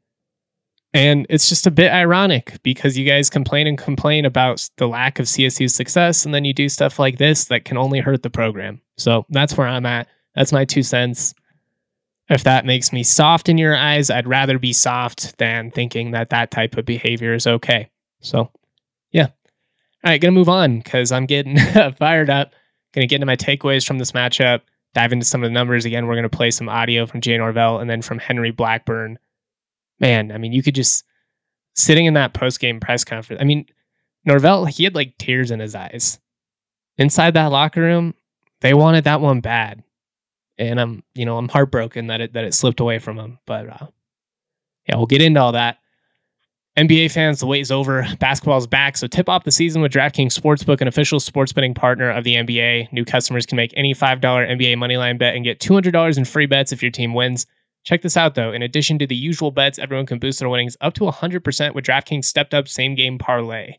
And 0.95 1.27
it's 1.29 1.49
just 1.49 1.67
a 1.67 1.71
bit 1.71 1.93
ironic 1.93 2.59
because 2.63 2.97
you 2.97 3.07
guys 3.07 3.29
complain 3.29 3.67
and 3.67 3.77
complain 3.77 4.25
about 4.25 4.69
the 4.77 4.87
lack 4.87 5.19
of 5.19 5.27
CSU 5.27 5.71
success, 5.71 6.25
and 6.25 6.35
then 6.35 6.45
you 6.45 6.55
do 6.55 6.69
stuff 6.69 6.99
like 6.99 7.19
this 7.19 7.47
that 7.47 7.65
can 7.65 7.77
only 7.77 8.01
hurt 8.01 8.23
the 8.23 8.31
program. 8.31 8.81
So 8.97 9.27
that's 9.29 9.57
where 9.57 9.67
I'm 9.67 9.85
at. 9.85 10.09
That's 10.35 10.53
my 10.53 10.65
two 10.65 10.83
cents 10.83 11.35
if 12.29 12.45
that 12.45 12.67
makes 12.67 12.93
me 12.93 13.03
soft 13.03 13.49
in 13.49 13.59
your 13.59 13.77
eyes, 13.77 14.11
I'd 14.11 14.27
rather 14.27 14.59
be 14.59 14.73
soft 14.73 15.39
than 15.39 15.71
thinking 15.71 16.11
that 16.11 16.31
that 16.31 16.51
type 16.51 16.77
of 16.77 16.85
behavior 16.85 17.35
is 17.35 17.47
okay. 17.47 17.91
So. 18.21 18.51
All 20.07 20.13
right, 20.13 20.21
gonna 20.21 20.31
move 20.31 20.49
on 20.49 20.79
because 20.79 21.11
I'm 21.11 21.27
getting 21.27 21.59
fired 21.99 22.31
up. 22.31 22.53
Gonna 22.95 23.09
get 23.09 23.17
into 23.17 23.27
my 23.27 23.35
takeaways 23.35 23.85
from 23.85 23.99
this 23.99 24.13
matchup, 24.13 24.61
dive 24.95 25.13
into 25.13 25.27
some 25.27 25.43
of 25.43 25.51
the 25.51 25.53
numbers 25.53 25.85
again. 25.85 26.07
We're 26.07 26.15
gonna 26.15 26.29
play 26.29 26.53
some 26.53 26.69
audio 26.69 27.07
from 27.07 27.21
Jay 27.21 27.37
Norvell 27.37 27.81
and 27.81 27.91
then 27.91 28.03
from 28.03 28.21
Henry 28.21 28.53
Blackburn. 28.53 29.19
Man, 29.99 30.31
I 30.31 30.39
mean, 30.39 30.53
you 30.53 30.63
could 30.63 30.77
just 30.77 31.05
sitting 31.75 32.07
in 32.07 32.15
that 32.15 32.35
post 32.35 32.61
game 32.61 32.79
press 32.79 33.03
conference. 33.03 33.43
I 33.43 33.45
mean, 33.45 33.67
Norvell, 34.25 34.67
he 34.67 34.85
had 34.85 34.95
like 34.95 35.19
tears 35.19 35.51
in 35.51 35.59
his 35.59 35.75
eyes. 35.75 36.21
Inside 36.99 37.35
that 37.35 37.47
locker 37.47 37.81
room, 37.81 38.15
they 38.61 38.75
wanted 38.75 39.03
that 39.05 39.21
one 39.21 39.41
bad 39.41 39.83
and 40.59 40.81
I'm 40.81 41.03
you 41.15 41.25
know 41.25 41.37
I'm 41.37 41.49
heartbroken 41.49 42.07
that 42.09 42.21
it 42.21 42.33
that 42.35 42.45
it 42.45 42.55
slipped 42.55 42.81
away 42.81 42.99
from 42.99 43.19
him. 43.19 43.39
But 43.47 43.69
uh, 43.69 43.87
yeah, 44.89 44.97
we'll 44.97 45.07
get 45.07 45.23
into 45.23 45.41
all 45.41 45.53
that. 45.53 45.79
NBA 46.77 47.11
fans, 47.11 47.41
the 47.41 47.47
wait 47.47 47.63
is 47.63 47.73
over. 47.73 48.07
Basketball's 48.19 48.67
back, 48.67 48.99
so 48.99 49.07
tip 49.07 49.31
off 49.31 49.45
the 49.45 49.51
season 49.51 49.81
with 49.81 49.93
DraftKings 49.93 50.39
Sportsbook, 50.39 50.83
an 50.83 50.89
official 50.89 51.19
sports 51.19 51.51
betting 51.51 51.73
partner 51.73 52.11
of 52.11 52.23
the 52.23 52.35
NBA. 52.35 52.93
New 52.93 53.07
customers 53.07 53.47
can 53.47 53.57
make 53.57 53.73
any 53.75 53.95
$5 53.95 54.21
NBA 54.21 54.75
moneyline 54.77 55.19
bet 55.19 55.35
and 55.35 55.43
get 55.43 55.59
$200 55.59 56.19
in 56.19 56.27
free 56.27 56.45
bets 56.45 56.73
if 56.73 56.83
your 56.83 56.91
team 56.91 57.15
wins. 57.15 57.47
Check 57.85 58.03
this 58.03 58.19
out 58.19 58.35
though. 58.35 58.53
In 58.53 58.61
addition 58.61 58.99
to 58.99 59.07
the 59.07 59.17
usual 59.17 59.51
bets, 59.51 59.79
everyone 59.79 60.05
can 60.05 60.19
boost 60.19 60.39
their 60.39 60.51
winnings 60.51 60.77
up 60.83 60.93
to 60.95 61.05
100% 61.05 61.75
with 61.75 61.85
DraftKings 61.87 62.27
stepped 62.27 62.53
up 62.53 62.69
same 62.69 62.95
game 62.95 63.17
parlay. 63.17 63.77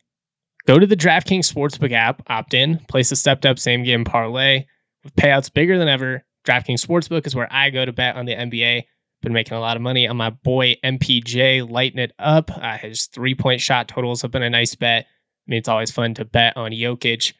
Go 0.66 0.80
to 0.80 0.86
the 0.86 0.96
DraftKings 0.96 1.52
Sportsbook 1.52 1.92
app, 1.92 2.22
opt 2.26 2.52
in, 2.52 2.80
place 2.88 3.12
a 3.12 3.16
stepped 3.16 3.46
up 3.46 3.60
same 3.60 3.84
game 3.84 4.04
parlay 4.04 4.64
with 5.04 5.14
payouts 5.14 5.52
bigger 5.52 5.78
than 5.78 5.86
ever 5.86 6.24
DraftKings 6.48 6.84
Sportsbook 6.84 7.26
is 7.26 7.34
where 7.34 7.52
I 7.52 7.70
go 7.70 7.84
to 7.84 7.92
bet 7.92 8.16
on 8.16 8.24
the 8.24 8.34
NBA. 8.34 8.84
Been 9.20 9.32
making 9.32 9.56
a 9.56 9.60
lot 9.60 9.76
of 9.76 9.82
money 9.82 10.06
on 10.06 10.16
my 10.16 10.30
boy 10.30 10.76
MPJ, 10.84 11.68
lighting 11.68 11.98
it 11.98 12.12
up. 12.18 12.50
Uh, 12.54 12.78
his 12.78 13.06
three 13.06 13.34
point 13.34 13.60
shot 13.60 13.88
totals 13.88 14.22
have 14.22 14.30
been 14.30 14.44
a 14.44 14.50
nice 14.50 14.74
bet. 14.74 15.06
I 15.06 15.50
mean, 15.50 15.58
it's 15.58 15.68
always 15.68 15.90
fun 15.90 16.14
to 16.14 16.24
bet 16.24 16.56
on 16.56 16.70
Jokic. 16.70 17.30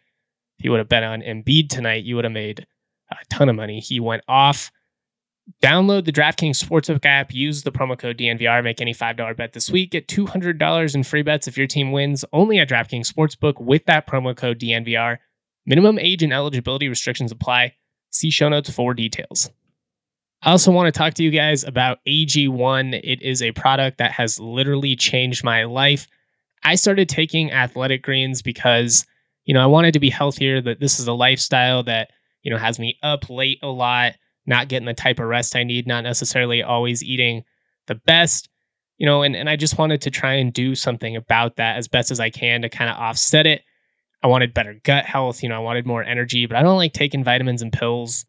If 0.59 0.65
you 0.65 0.73
would 0.73 0.79
have 0.79 0.89
bet 0.89 1.05
on 1.05 1.21
Embiid 1.23 1.69
tonight, 1.69 2.05
you 2.05 2.17
would 2.17 2.25
have 2.25 2.33
made 2.33 2.67
a 3.11 3.17
ton 3.31 3.49
of 3.49 3.55
money. 3.55 3.81
He 3.81 4.01
went 4.01 4.23
off. 4.27 4.73
Download 5.63 6.05
the 6.05 6.13
DraftKings 6.13 6.63
Sportsbook 6.63 7.07
app, 7.07 7.33
use 7.33 7.63
the 7.63 7.73
promo 7.73 7.99
code 7.99 8.19
DNVR, 8.19 8.63
make 8.63 8.83
any 8.83 8.93
$5 8.93 9.37
bet 9.37 9.55
this 9.55 9.71
week, 9.71 9.93
get 9.93 10.07
$200 10.07 10.95
in 10.95 11.03
free 11.03 11.23
bets 11.23 11.49
if 11.49 11.57
your 11.57 11.67
team 11.67 11.91
wins 11.91 12.25
only 12.35 12.59
at 12.59 12.69
DraftKings 12.69 13.11
Sportsbook 13.11 13.59
with 13.59 13.85
that 13.87 14.07
promo 14.07 14.37
code 14.37 14.59
DNVR. 14.59 15.17
Minimum 15.65 15.99
age 15.99 16.23
and 16.23 16.35
eligibility 16.35 16.89
restrictions 16.89 17.33
apply. 17.33 17.75
See 18.11 18.31
show 18.31 18.49
notes 18.49 18.71
for 18.71 18.93
details. 18.93 19.51
I 20.42 20.50
also 20.50 20.71
want 20.71 20.92
to 20.92 20.97
talk 20.97 21.14
to 21.14 21.25
you 21.25 21.30
guys 21.30 21.64
about 21.64 21.99
AG1. 22.07 23.00
It 23.02 23.23
is 23.23 23.42
a 23.42 23.52
product 23.52 23.99
that 23.99 24.12
has 24.12 24.38
literally 24.38 24.95
changed 24.95 25.42
my 25.42 25.64
life. 25.64 26.07
I 26.62 26.76
started 26.76 27.09
taking 27.09 27.50
athletic 27.52 28.02
greens 28.02 28.42
because, 28.42 29.04
you 29.45 29.54
know, 29.54 29.62
I 29.62 29.66
wanted 29.66 29.92
to 29.92 30.00
be 30.00 30.11
healthier, 30.11 30.61
that 30.62 30.80
this 30.80 31.00
is 31.00 31.09
a 31.09 31.12
lifestyle 31.12 31.83
that, 31.85 32.11
you 32.42 32.50
know, 32.50 32.59
has 32.59 32.78
me 32.78 32.99
up 33.02 33.28
late 33.28 33.59
a 33.62 33.68
lot 33.68 34.14
not 34.49 34.68
getting 34.68 34.87
the 34.87 34.95
type 34.95 35.21
of 35.21 35.26
rest 35.26 35.54
I 35.54 35.62
need, 35.62 35.87
not 35.87 36.02
necessarily 36.02 36.62
always 36.62 37.04
eating 37.04 37.45
the 37.87 37.95
best, 37.95 38.49
you 38.97 39.07
know, 39.07 39.23
and, 39.23 39.37
and 39.37 39.49
I 39.49 39.57
just 39.57 39.78
wanted 39.78 40.00
to 40.02 40.11
try 40.11 40.35
and 40.35 40.52
do 40.52 40.75
something 40.75 41.14
about 41.14 41.57
that 41.57 41.76
as 41.76 41.87
best 41.87 42.11
as 42.11 42.18
I 42.18 42.30
can 42.30 42.62
to 42.62 42.68
kind 42.68 42.90
of 42.90 42.97
offset 42.97 43.47
it. 43.47 43.62
I 44.23 44.26
wanted 44.26 44.54
better 44.54 44.80
gut 44.83 45.04
health, 45.04 45.42
you 45.42 45.49
know, 45.49 45.57
I 45.57 45.61
wanted 45.61 45.87
more 45.87 46.02
energy, 46.02 46.47
but 46.47 46.57
I 46.57 46.62
don't 46.62 46.78
like 46.78 46.95
taking 46.95 47.23
vitamins 47.23 47.62
and 47.62 47.73
pills. 47.73 48.25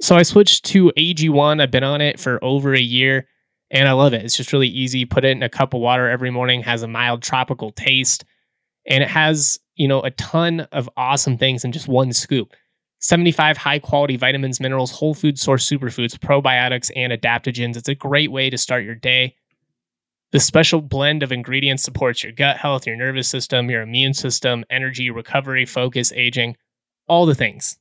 So 0.00 0.16
I 0.16 0.22
switched 0.22 0.64
to 0.66 0.92
AG1. 0.96 1.60
I've 1.60 1.70
been 1.70 1.84
on 1.84 2.00
it 2.00 2.20
for 2.20 2.42
over 2.44 2.74
a 2.74 2.80
year 2.80 3.26
and 3.70 3.88
I 3.88 3.92
love 3.92 4.12
it. 4.12 4.24
It's 4.24 4.36
just 4.36 4.52
really 4.52 4.68
easy. 4.68 5.04
Put 5.04 5.24
it 5.24 5.30
in 5.30 5.42
a 5.42 5.48
cup 5.48 5.74
of 5.74 5.80
water 5.80 6.08
every 6.08 6.30
morning, 6.30 6.62
has 6.62 6.82
a 6.82 6.88
mild 6.88 7.22
tropical 7.22 7.72
taste, 7.72 8.24
and 8.86 9.02
it 9.02 9.08
has, 9.08 9.58
you 9.74 9.88
know, 9.88 10.00
a 10.02 10.10
ton 10.12 10.60
of 10.72 10.88
awesome 10.96 11.36
things 11.36 11.64
in 11.64 11.72
just 11.72 11.88
one 11.88 12.12
scoop. 12.12 12.54
75 13.00 13.56
high 13.56 13.78
quality 13.78 14.16
vitamins, 14.16 14.60
minerals, 14.60 14.90
whole 14.90 15.14
food 15.14 15.38
source 15.38 15.68
superfoods, 15.68 16.16
probiotics, 16.16 16.90
and 16.96 17.12
adaptogens. 17.12 17.76
It's 17.76 17.88
a 17.88 17.94
great 17.94 18.30
way 18.30 18.50
to 18.50 18.58
start 18.58 18.84
your 18.84 18.94
day. 18.94 19.34
The 20.32 20.40
special 20.40 20.80
blend 20.80 21.22
of 21.22 21.32
ingredients 21.32 21.82
supports 21.82 22.22
your 22.22 22.32
gut 22.32 22.56
health, 22.56 22.86
your 22.86 22.96
nervous 22.96 23.28
system, 23.28 23.70
your 23.70 23.82
immune 23.82 24.14
system, 24.14 24.64
energy, 24.70 25.10
recovery, 25.10 25.66
focus, 25.66 26.12
aging, 26.14 26.56
all 27.06 27.26
the 27.26 27.34
things. 27.34 27.78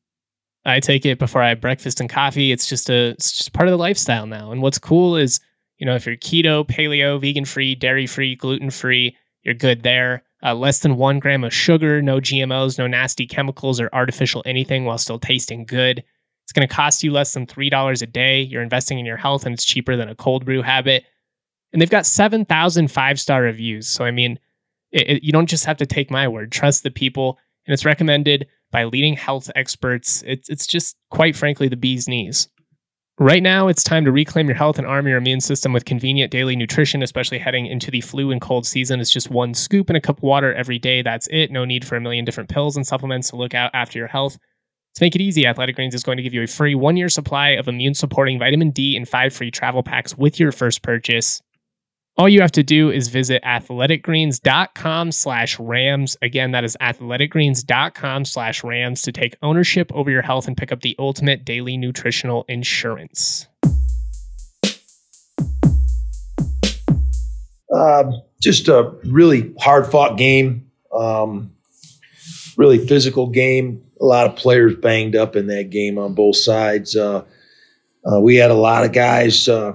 I 0.66 0.80
take 0.80 1.06
it 1.06 1.20
before 1.20 1.42
I 1.42 1.50
have 1.50 1.62
breakfast 1.62 2.00
and 2.00 2.10
coffee. 2.10 2.52
It's 2.52 2.68
just 2.68 2.90
a 2.90 3.10
it's 3.10 3.32
just 3.32 3.54
part 3.54 3.68
of 3.68 3.72
the 3.72 3.78
lifestyle 3.78 4.26
now. 4.26 4.52
And 4.52 4.62
what's 4.62 4.80
cool 4.80 5.16
is, 5.16 5.40
you 5.78 5.86
know, 5.86 5.96
if 5.96 6.06
you're 6.06 6.16
keto, 6.16 6.68
paleo, 6.68 7.22
vegan 7.22 7.46
free, 7.46 7.76
dairy 7.76 8.08
free, 8.08 8.36
gluten 8.36 8.72
free, 8.72 9.16
you're 9.44 9.54
good 9.54 9.84
there 9.84 10.24
uh, 10.46 10.54
less 10.54 10.80
than 10.80 10.96
one 10.96 11.20
gram 11.20 11.44
of 11.44 11.54
sugar, 11.54 12.02
no 12.02 12.20
GMOs, 12.20 12.78
no 12.78 12.86
nasty 12.86 13.26
chemicals 13.26 13.82
or 13.82 13.90
artificial 13.94 14.44
anything 14.46 14.86
while 14.86 15.00
still 15.00 15.18
tasting 15.18 15.66
good. 15.66 16.04
It's 16.44 16.52
going 16.52 16.68
to 16.68 16.74
cost 16.74 17.04
you 17.04 17.12
less 17.12 17.34
than 17.34 17.48
$3 17.48 18.02
a 18.02 18.06
day. 18.06 18.42
You're 18.42 18.62
investing 18.62 19.00
in 19.00 19.06
your 19.08 19.18
health 19.18 19.46
and 19.46 19.54
it's 19.54 19.66
cheaper 19.66 19.96
than 19.96 20.08
a 20.08 20.16
cold 20.16 20.46
brew 20.46 20.62
habit. 20.62 21.06
And 21.74 21.82
they've 21.82 21.90
got 21.90 22.06
7,000 22.06 22.92
five 22.92 23.20
star 23.20 23.42
reviews. 23.42 23.88
So, 23.88 24.06
I 24.06 24.12
mean, 24.12 24.38
it, 24.92 25.10
it, 25.10 25.24
you 25.24 25.32
don't 25.32 25.50
just 25.50 25.66
have 25.66 25.78
to 25.78 25.88
take 25.88 26.12
my 26.12 26.28
word, 26.28 26.52
trust 26.52 26.84
the 26.84 26.92
people. 26.92 27.40
And 27.66 27.74
it's 27.74 27.84
recommended 27.84 28.46
by 28.76 28.84
leading 28.84 29.16
health 29.16 29.50
experts. 29.56 30.22
It's, 30.28 30.50
it's 30.50 30.68
just, 30.68 30.98
quite 31.10 31.34
frankly, 31.34 31.70
the 31.70 31.78
bee's 31.78 32.10
knees. 32.10 32.50
Right 33.18 33.42
now, 33.42 33.70
it's 33.70 33.86
time 33.86 34.04
to 34.04 34.12
reclaim 34.12 34.48
your 34.48 34.58
health 34.58 34.78
and 34.78 34.86
arm 34.86 35.08
your 35.08 35.18
immune 35.18 35.40
system 35.40 35.72
with 35.72 35.86
convenient 35.86 36.30
daily 36.30 36.58
nutrition, 36.58 37.02
especially 37.02 37.38
heading 37.38 37.68
into 37.68 37.90
the 37.90 38.02
flu 38.02 38.32
and 38.32 38.42
cold 38.42 38.68
season. 38.68 39.00
It's 39.00 39.14
just 39.14 39.32
one 39.32 39.54
scoop 39.54 39.90
in 39.90 39.96
a 39.96 40.02
cup 40.02 40.18
of 40.18 40.24
water 40.24 40.54
every 40.54 40.78
day. 40.78 41.02
That's 41.02 41.26
it. 41.32 41.52
No 41.52 41.64
need 41.64 41.88
for 41.88 41.96
a 41.96 42.02
million 42.02 42.26
different 42.26 42.50
pills 42.50 42.76
and 42.76 42.86
supplements 42.86 43.30
to 43.30 43.38
look 43.38 43.54
out 43.54 43.72
after 43.74 43.98
your 43.98 44.10
health. 44.10 44.38
To 44.96 45.04
make 45.06 45.16
it 45.16 45.22
easy, 45.22 45.48
Athletic 45.48 45.78
Greens 45.78 45.96
is 45.96 46.04
going 46.04 46.18
to 46.18 46.24
give 46.24 46.34
you 46.34 46.44
a 46.44 46.48
free 46.48 46.76
one 46.76 46.98
year 46.98 47.08
supply 47.08 47.52
of 47.52 47.70
immune 47.70 47.94
supporting 47.94 48.40
vitamin 48.40 48.72
D 48.72 48.98
and 48.98 49.08
five 49.08 49.34
free 49.34 49.52
travel 49.52 49.84
packs 49.84 50.18
with 50.18 50.38
your 50.38 50.52
first 50.52 50.82
purchase. 50.82 51.42
All 52.18 52.30
you 52.30 52.40
have 52.40 52.54
to 52.54 52.64
do 52.64 52.92
is 52.92 53.10
visit 53.10 53.44
athleticgreens.com 53.44 55.12
slash 55.12 55.60
rams. 55.60 56.16
Again, 56.22 56.52
that 56.52 56.64
is 56.64 56.78
athleticgreens.com 56.80 58.24
slash 58.24 58.64
rams 58.64 59.02
to 59.02 59.12
take 59.12 59.36
ownership 59.42 59.92
over 59.94 60.10
your 60.10 60.22
health 60.22 60.48
and 60.48 60.56
pick 60.56 60.72
up 60.72 60.82
the 60.82 60.96
ultimate 60.98 61.44
daily 61.44 61.76
nutritional 61.76 62.46
insurance. 62.48 63.48
Um, 67.74 68.22
just 68.42 68.70
a 68.70 68.94
really 69.04 69.54
hard 69.60 69.92
fought 69.92 70.18
game, 70.18 70.72
um, 70.94 71.52
really 72.56 72.88
physical 72.88 73.28
game. 73.28 73.84
A 74.00 74.06
lot 74.06 74.26
of 74.26 74.38
players 74.38 74.78
banged 74.78 75.18
up 75.18 75.36
in 75.36 75.48
that 75.48 75.70
game 75.70 75.98
on 75.98 76.14
both 76.14 76.38
sides. 76.38 76.96
Uh, 76.96 77.26
uh, 78.10 78.22
we 78.22 78.38
had 78.38 78.52
a 78.52 78.56
lot 78.56 78.86
of 78.86 78.94
guys 78.94 79.50
uh, 79.50 79.74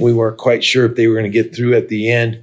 we 0.00 0.12
weren't 0.12 0.38
quite 0.38 0.64
sure 0.64 0.86
if 0.86 0.96
they 0.96 1.06
were 1.06 1.14
going 1.14 1.30
to 1.30 1.42
get 1.42 1.54
through 1.54 1.74
at 1.74 1.88
the 1.88 2.10
end. 2.10 2.42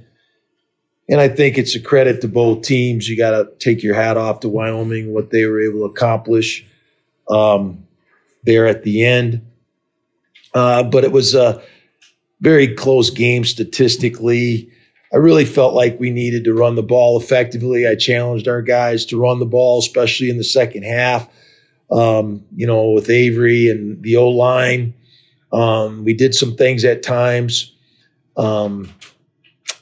And 1.08 1.20
I 1.20 1.28
think 1.28 1.56
it's 1.56 1.74
a 1.74 1.80
credit 1.80 2.20
to 2.20 2.28
both 2.28 2.62
teams. 2.62 3.08
You 3.08 3.16
got 3.16 3.30
to 3.30 3.50
take 3.58 3.82
your 3.82 3.94
hat 3.94 4.16
off 4.16 4.40
to 4.40 4.48
Wyoming, 4.48 5.12
what 5.12 5.30
they 5.30 5.46
were 5.46 5.60
able 5.60 5.80
to 5.80 5.92
accomplish 5.92 6.66
um, 7.30 7.86
there 8.44 8.66
at 8.66 8.82
the 8.82 9.04
end. 9.04 9.46
Uh, 10.54 10.82
but 10.82 11.04
it 11.04 11.12
was 11.12 11.34
a 11.34 11.62
very 12.40 12.74
close 12.74 13.10
game 13.10 13.44
statistically. 13.44 14.70
I 15.12 15.16
really 15.16 15.46
felt 15.46 15.74
like 15.74 15.98
we 15.98 16.10
needed 16.10 16.44
to 16.44 16.52
run 16.52 16.74
the 16.74 16.82
ball 16.82 17.18
effectively. 17.18 17.86
I 17.86 17.94
challenged 17.94 18.46
our 18.46 18.60
guys 18.60 19.06
to 19.06 19.20
run 19.20 19.38
the 19.38 19.46
ball, 19.46 19.78
especially 19.78 20.28
in 20.28 20.36
the 20.36 20.44
second 20.44 20.82
half. 20.82 21.28
Um, 21.90 22.44
you 22.54 22.66
know, 22.66 22.90
with 22.90 23.08
Avery 23.08 23.70
and 23.70 24.02
the 24.02 24.16
O 24.16 24.28
line. 24.28 24.92
Um, 25.52 26.04
we 26.04 26.14
did 26.14 26.34
some 26.34 26.56
things 26.56 26.84
at 26.84 27.02
times. 27.02 27.74
Um, 28.36 28.92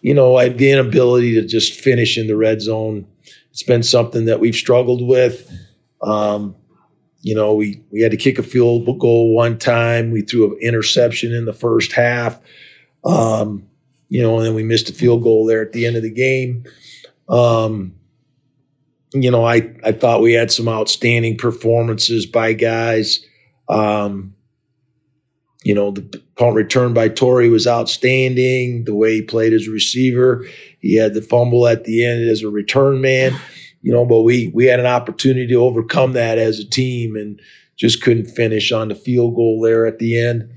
you 0.00 0.14
know, 0.14 0.36
I, 0.36 0.48
the 0.48 0.70
inability 0.70 1.34
to 1.34 1.46
just 1.46 1.74
finish 1.74 2.16
in 2.16 2.26
the 2.26 2.36
red 2.36 2.60
zone. 2.60 3.06
It's 3.50 3.62
been 3.62 3.82
something 3.82 4.26
that 4.26 4.38
we've 4.38 4.54
struggled 4.54 5.06
with. 5.06 5.50
Um, 6.02 6.54
you 7.22 7.34
know, 7.34 7.54
we 7.54 7.82
we 7.90 8.02
had 8.02 8.12
to 8.12 8.16
kick 8.16 8.38
a 8.38 8.42
field 8.44 8.86
goal 9.00 9.34
one 9.34 9.58
time. 9.58 10.12
We 10.12 10.22
threw 10.22 10.52
an 10.52 10.58
interception 10.62 11.34
in 11.34 11.44
the 11.44 11.52
first 11.52 11.92
half. 11.92 12.38
Um, 13.04 13.66
you 14.08 14.22
know, 14.22 14.36
and 14.36 14.46
then 14.46 14.54
we 14.54 14.62
missed 14.62 14.88
a 14.88 14.92
field 14.92 15.24
goal 15.24 15.44
there 15.44 15.60
at 15.60 15.72
the 15.72 15.86
end 15.86 15.96
of 15.96 16.04
the 16.04 16.10
game. 16.10 16.64
Um, 17.28 17.96
you 19.12 19.30
know, 19.30 19.44
I 19.44 19.74
I 19.84 19.90
thought 19.90 20.20
we 20.22 20.34
had 20.34 20.52
some 20.52 20.68
outstanding 20.68 21.36
performances 21.36 22.26
by 22.26 22.52
guys. 22.52 23.26
Um, 23.68 24.35
you 25.66 25.74
know, 25.74 25.90
the 25.90 26.22
punt 26.36 26.54
return 26.54 26.94
by 26.94 27.08
Tory 27.08 27.48
was 27.48 27.66
outstanding. 27.66 28.84
The 28.84 28.94
way 28.94 29.16
he 29.16 29.22
played 29.22 29.52
as 29.52 29.66
a 29.66 29.72
receiver, 29.72 30.46
he 30.78 30.94
had 30.94 31.12
the 31.12 31.20
fumble 31.20 31.66
at 31.66 31.82
the 31.82 32.06
end 32.06 32.30
as 32.30 32.44
a 32.44 32.48
return 32.48 33.00
man. 33.00 33.36
You 33.82 33.92
know, 33.92 34.06
but 34.06 34.20
we 34.20 34.52
we 34.54 34.66
had 34.66 34.78
an 34.78 34.86
opportunity 34.86 35.48
to 35.48 35.56
overcome 35.56 36.12
that 36.12 36.38
as 36.38 36.60
a 36.60 36.64
team 36.64 37.16
and 37.16 37.40
just 37.74 38.00
couldn't 38.00 38.26
finish 38.26 38.70
on 38.70 38.86
the 38.86 38.94
field 38.94 39.34
goal 39.34 39.60
there 39.60 39.86
at 39.86 39.98
the 39.98 40.24
end. 40.24 40.48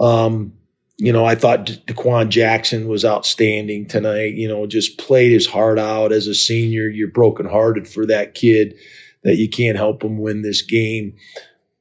Um, 0.00 0.52
you 0.98 1.12
know, 1.12 1.24
I 1.24 1.36
thought 1.36 1.66
DeQuan 1.86 2.28
Jackson 2.28 2.88
was 2.88 3.04
outstanding 3.04 3.86
tonight. 3.86 4.34
You 4.34 4.48
know, 4.48 4.66
just 4.66 4.98
played 4.98 5.30
his 5.30 5.46
heart 5.46 5.78
out 5.78 6.10
as 6.10 6.26
a 6.26 6.34
senior. 6.34 6.88
You're 6.88 7.06
brokenhearted 7.06 7.86
for 7.86 8.04
that 8.06 8.34
kid 8.34 8.74
that 9.22 9.36
you 9.36 9.48
can't 9.48 9.76
help 9.76 10.02
him 10.02 10.18
win 10.18 10.42
this 10.42 10.62
game. 10.62 11.14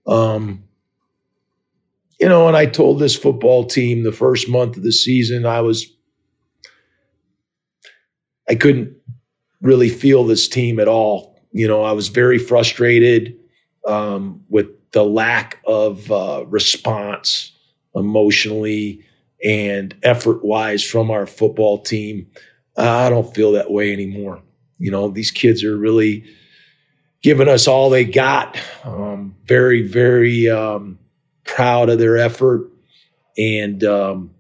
Um, 0.06 0.66
you 2.20 2.28
know, 2.28 2.48
and 2.48 2.58
I 2.58 2.66
told 2.66 3.00
this 3.00 3.16
football 3.16 3.66
team 3.66 4.04
the 4.04 4.12
first 4.12 4.50
month 4.50 4.78
of 4.78 4.84
the 4.84 4.92
season, 4.92 5.46
I 5.46 5.62
was, 5.62 5.88
I 8.50 8.56
couldn't 8.56 8.94
really 9.62 9.90
feel 9.90 10.26
this 10.26 10.48
team 10.48 10.80
at 10.80 10.88
all. 10.88 11.40
You 11.52 11.68
know, 11.68 11.84
I 11.84 11.94
was 11.94 12.10
very 12.10 12.38
frustrated 12.38 13.38
um, 13.88 14.44
with 14.50 14.68
the 14.92 15.04
lack 15.04 15.60
of 15.66 16.12
uh, 16.12 16.46
response 16.48 17.52
emotionally 17.96 19.04
and 19.44 19.96
effort 20.04 20.44
wise 20.44 20.84
from 20.84 21.10
our 21.12 21.26
football 21.26 21.82
team. 21.82 22.28
I 22.78 23.10
don't 23.10 23.34
feel 23.34 23.54
that 23.54 23.72
way 23.72 23.94
anymore. 23.94 24.42
You 24.78 24.92
know, 24.92 25.10
these 25.10 25.32
kids 25.32 25.64
are 25.64 25.78
really 25.78 26.26
giving 27.22 27.48
us 27.48 27.68
all 27.68 27.90
they 27.90 28.06
got. 28.06 28.58
Um, 28.84 29.36
very, 29.46 29.88
very, 29.88 30.50
um, 30.50 31.00
proud 31.56 31.90
of 31.90 32.00
their 32.00 32.18
effort. 32.18 32.70
And, 33.38 33.84
um, 33.84 34.32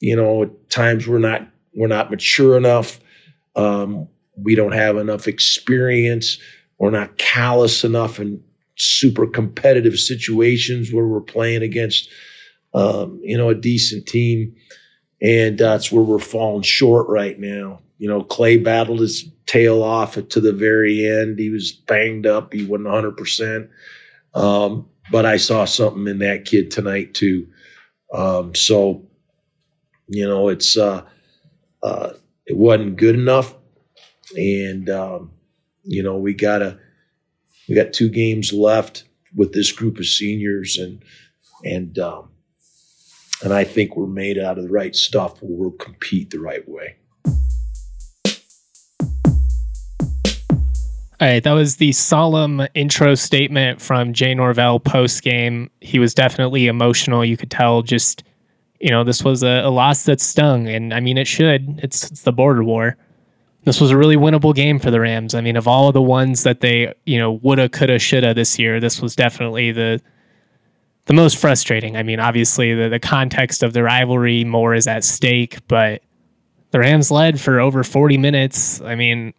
you 0.00 0.16
know, 0.16 0.42
at 0.44 0.70
times 0.70 1.06
we're 1.08 1.18
not, 1.18 1.48
we're 1.74 1.88
not 1.88 2.10
mature 2.10 2.56
enough. 2.56 3.00
Um, 3.56 4.08
we 4.36 4.54
don't 4.54 4.72
have 4.72 4.96
enough 4.96 5.26
experience. 5.28 6.38
We're 6.78 6.90
not 6.90 7.18
callous 7.18 7.84
enough 7.84 8.18
in 8.20 8.42
super 8.76 9.26
competitive 9.26 9.98
situations 9.98 10.92
where 10.92 11.06
we're 11.06 11.20
playing 11.20 11.62
against, 11.62 12.08
um, 12.74 13.20
you 13.22 13.36
know, 13.38 13.48
a 13.48 13.54
decent 13.54 14.06
team. 14.06 14.54
and 15.22 15.56
that's 15.58 15.90
where 15.90 16.02
we're 16.04 16.18
falling 16.18 16.62
short 16.62 17.08
right 17.08 17.38
now. 17.38 17.80
You 17.98 18.08
know, 18.08 18.22
Clay 18.22 18.58
battled 18.58 19.00
his 19.00 19.24
tail 19.46 19.82
off 19.82 20.18
to 20.28 20.40
the 20.40 20.52
very 20.52 21.06
end. 21.06 21.38
He 21.38 21.50
was 21.50 21.72
banged 21.72 22.26
up. 22.26 22.52
He 22.52 22.64
wasn't 22.66 22.88
100%. 22.88 23.68
Um, 24.34 24.86
but 25.10 25.26
I 25.26 25.36
saw 25.36 25.64
something 25.64 26.06
in 26.06 26.18
that 26.20 26.44
kid 26.44 26.70
tonight, 26.70 27.14
too. 27.14 27.48
Um, 28.12 28.54
so, 28.54 29.06
you 30.08 30.26
know, 30.26 30.48
it's, 30.48 30.76
uh, 30.76 31.02
uh, 31.82 32.10
it 32.46 32.56
wasn't 32.56 32.96
good 32.96 33.14
enough. 33.14 33.54
And, 34.36 34.88
um, 34.90 35.32
you 35.82 36.02
know, 36.02 36.16
we 36.16 36.34
got 36.34 36.58
to, 36.58 36.78
we 37.68 37.74
got 37.74 37.92
two 37.92 38.08
games 38.08 38.52
left 38.52 39.04
with 39.34 39.52
this 39.52 39.72
group 39.72 39.98
of 39.98 40.06
seniors 40.06 40.78
and, 40.78 41.02
and, 41.64 41.98
um, 41.98 42.30
and 43.42 43.52
I 43.52 43.64
think 43.64 43.96
we're 43.96 44.06
made 44.06 44.38
out 44.38 44.58
of 44.58 44.64
the 44.64 44.70
right 44.70 44.94
stuff. 44.94 45.38
We'll 45.42 45.72
compete 45.72 46.30
the 46.30 46.40
right 46.40 46.66
way. 46.68 46.96
All 51.20 51.28
right, 51.28 51.42
that 51.44 51.52
was 51.52 51.76
the 51.76 51.92
solemn 51.92 52.66
intro 52.74 53.14
statement 53.14 53.80
from 53.80 54.12
Jay 54.12 54.34
Norvell 54.34 54.80
post 54.80 55.22
game. 55.22 55.70
He 55.80 56.00
was 56.00 56.12
definitely 56.12 56.66
emotional. 56.66 57.24
You 57.24 57.36
could 57.36 57.52
tell 57.52 57.82
just, 57.82 58.24
you 58.80 58.90
know, 58.90 59.04
this 59.04 59.22
was 59.22 59.44
a, 59.44 59.62
a 59.64 59.70
loss 59.70 60.04
that 60.04 60.20
stung. 60.20 60.68
And 60.68 60.92
I 60.92 60.98
mean, 60.98 61.16
it 61.16 61.28
should. 61.28 61.78
It's, 61.82 62.10
it's 62.10 62.22
the 62.22 62.32
border 62.32 62.64
war. 62.64 62.96
This 63.62 63.80
was 63.80 63.92
a 63.92 63.96
really 63.96 64.16
winnable 64.16 64.54
game 64.54 64.80
for 64.80 64.90
the 64.90 65.00
Rams. 65.00 65.34
I 65.34 65.40
mean, 65.40 65.56
of 65.56 65.68
all 65.68 65.86
of 65.86 65.94
the 65.94 66.02
ones 66.02 66.42
that 66.42 66.60
they, 66.60 66.92
you 67.06 67.18
know, 67.18 67.32
woulda, 67.32 67.68
coulda, 67.68 68.00
shoulda 68.00 68.34
this 68.34 68.58
year, 68.58 68.80
this 68.80 69.00
was 69.00 69.14
definitely 69.14 69.70
the 69.70 70.02
the 71.06 71.14
most 71.14 71.36
frustrating. 71.36 71.96
I 71.96 72.02
mean, 72.02 72.18
obviously 72.18 72.74
the, 72.74 72.88
the 72.88 72.98
context 72.98 73.62
of 73.62 73.72
the 73.72 73.82
rivalry 73.82 74.42
more 74.42 74.74
is 74.74 74.86
at 74.86 75.04
stake, 75.04 75.58
but 75.68 76.02
the 76.70 76.78
Rams 76.80 77.10
led 77.10 77.40
for 77.40 77.60
over 77.60 77.84
40 77.84 78.16
minutes. 78.16 78.80
I 78.80 78.94
mean, 78.94 79.34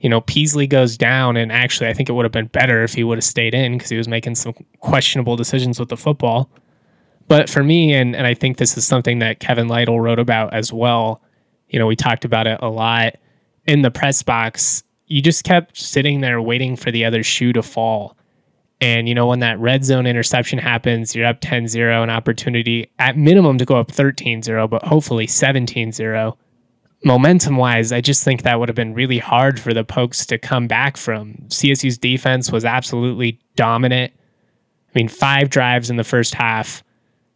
you 0.00 0.08
know, 0.08 0.20
Peasley 0.20 0.66
goes 0.66 0.96
down, 0.96 1.36
and 1.36 1.50
actually, 1.50 1.88
I 1.88 1.92
think 1.92 2.08
it 2.08 2.12
would 2.12 2.24
have 2.24 2.32
been 2.32 2.46
better 2.46 2.84
if 2.84 2.94
he 2.94 3.02
would 3.02 3.18
have 3.18 3.24
stayed 3.24 3.54
in 3.54 3.76
because 3.76 3.90
he 3.90 3.96
was 3.96 4.08
making 4.08 4.36
some 4.36 4.54
questionable 4.78 5.36
decisions 5.36 5.80
with 5.80 5.88
the 5.88 5.96
football. 5.96 6.50
But 7.26 7.50
for 7.50 7.64
me, 7.64 7.92
and, 7.92 8.14
and 8.14 8.26
I 8.26 8.34
think 8.34 8.56
this 8.56 8.76
is 8.76 8.86
something 8.86 9.18
that 9.18 9.40
Kevin 9.40 9.68
Lytle 9.68 10.00
wrote 10.00 10.18
about 10.18 10.54
as 10.54 10.72
well, 10.72 11.20
you 11.68 11.78
know, 11.78 11.86
we 11.86 11.96
talked 11.96 12.24
about 12.24 12.46
it 12.46 12.58
a 12.62 12.68
lot 12.68 13.16
in 13.66 13.82
the 13.82 13.90
press 13.90 14.22
box. 14.22 14.82
You 15.06 15.20
just 15.20 15.44
kept 15.44 15.76
sitting 15.76 16.20
there 16.20 16.40
waiting 16.40 16.76
for 16.76 16.90
the 16.90 17.04
other 17.04 17.22
shoe 17.22 17.52
to 17.52 17.62
fall. 17.62 18.16
And, 18.80 19.08
you 19.08 19.14
know, 19.14 19.26
when 19.26 19.40
that 19.40 19.58
red 19.58 19.84
zone 19.84 20.06
interception 20.06 20.58
happens, 20.58 21.14
you're 21.14 21.26
up 21.26 21.38
10 21.40 21.68
0, 21.68 22.02
an 22.02 22.10
opportunity 22.10 22.90
at 22.98 23.16
minimum 23.16 23.58
to 23.58 23.64
go 23.64 23.76
up 23.76 23.90
13 23.90 24.42
0, 24.42 24.68
but 24.68 24.84
hopefully 24.84 25.26
17 25.26 25.92
0. 25.92 26.38
Momentum 27.04 27.56
wise, 27.56 27.92
I 27.92 28.00
just 28.00 28.24
think 28.24 28.42
that 28.42 28.58
would 28.58 28.68
have 28.68 28.76
been 28.76 28.94
really 28.94 29.18
hard 29.18 29.60
for 29.60 29.72
the 29.72 29.84
Pokes 29.84 30.26
to 30.26 30.38
come 30.38 30.66
back 30.66 30.96
from. 30.96 31.34
CSU's 31.48 31.96
defense 31.96 32.50
was 32.50 32.64
absolutely 32.64 33.38
dominant. 33.54 34.12
I 34.94 34.98
mean, 34.98 35.08
five 35.08 35.48
drives 35.48 35.90
in 35.90 35.96
the 35.96 36.04
first 36.04 36.34
half. 36.34 36.82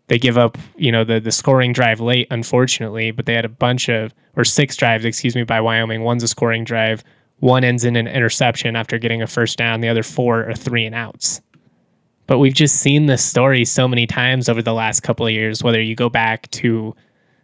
They 0.09 0.19
give 0.19 0.37
up, 0.37 0.59
you 0.77 0.91
know, 0.91 1.05
the, 1.05 1.21
the 1.21 1.31
scoring 1.31 1.73
drive 1.73 2.01
late, 2.01 2.27
unfortunately, 2.31 3.13
but 3.13 3.27
they 3.27 3.35
had 3.35 3.45
a 3.45 3.49
bunch 3.49 3.89
of, 3.89 4.13
or 4.37 4.45
six 4.45 4.77
drives, 4.77 5.05
excuse 5.05 5.37
me, 5.37 5.45
by 5.45 5.61
Wyoming. 5.61 6.03
One's 6.03 6.25
a 6.25 6.29
scoring 6.29 6.65
drive 6.65 7.05
one 7.43 7.65
ends 7.65 7.85
in 7.85 7.97
an 7.97 8.07
interception 8.07 8.77
after 8.77 8.99
getting 8.99 9.21
a 9.21 9.27
first 9.27 9.59
down, 9.59 9.81
the 9.81 9.89
other 9.89 10.05
four 10.05 10.49
are 10.49 10.55
three 10.55 10.87
and 10.87 10.95
outs. 10.95 11.41
But 12.29 12.39
we've 12.39 12.55
just 12.55 12.77
seen 12.77 13.07
this 13.07 13.25
story 13.25 13.65
so 13.65 13.89
many 13.89 14.07
times 14.07 14.49
over 14.49 14.63
the 14.63 14.73
last 14.73 15.01
couple 15.01 15.27
of 15.27 15.33
years, 15.33 15.61
whether 15.61 15.83
you 15.83 15.97
go 15.97 16.09
back 16.09 16.49
to, 16.53 16.95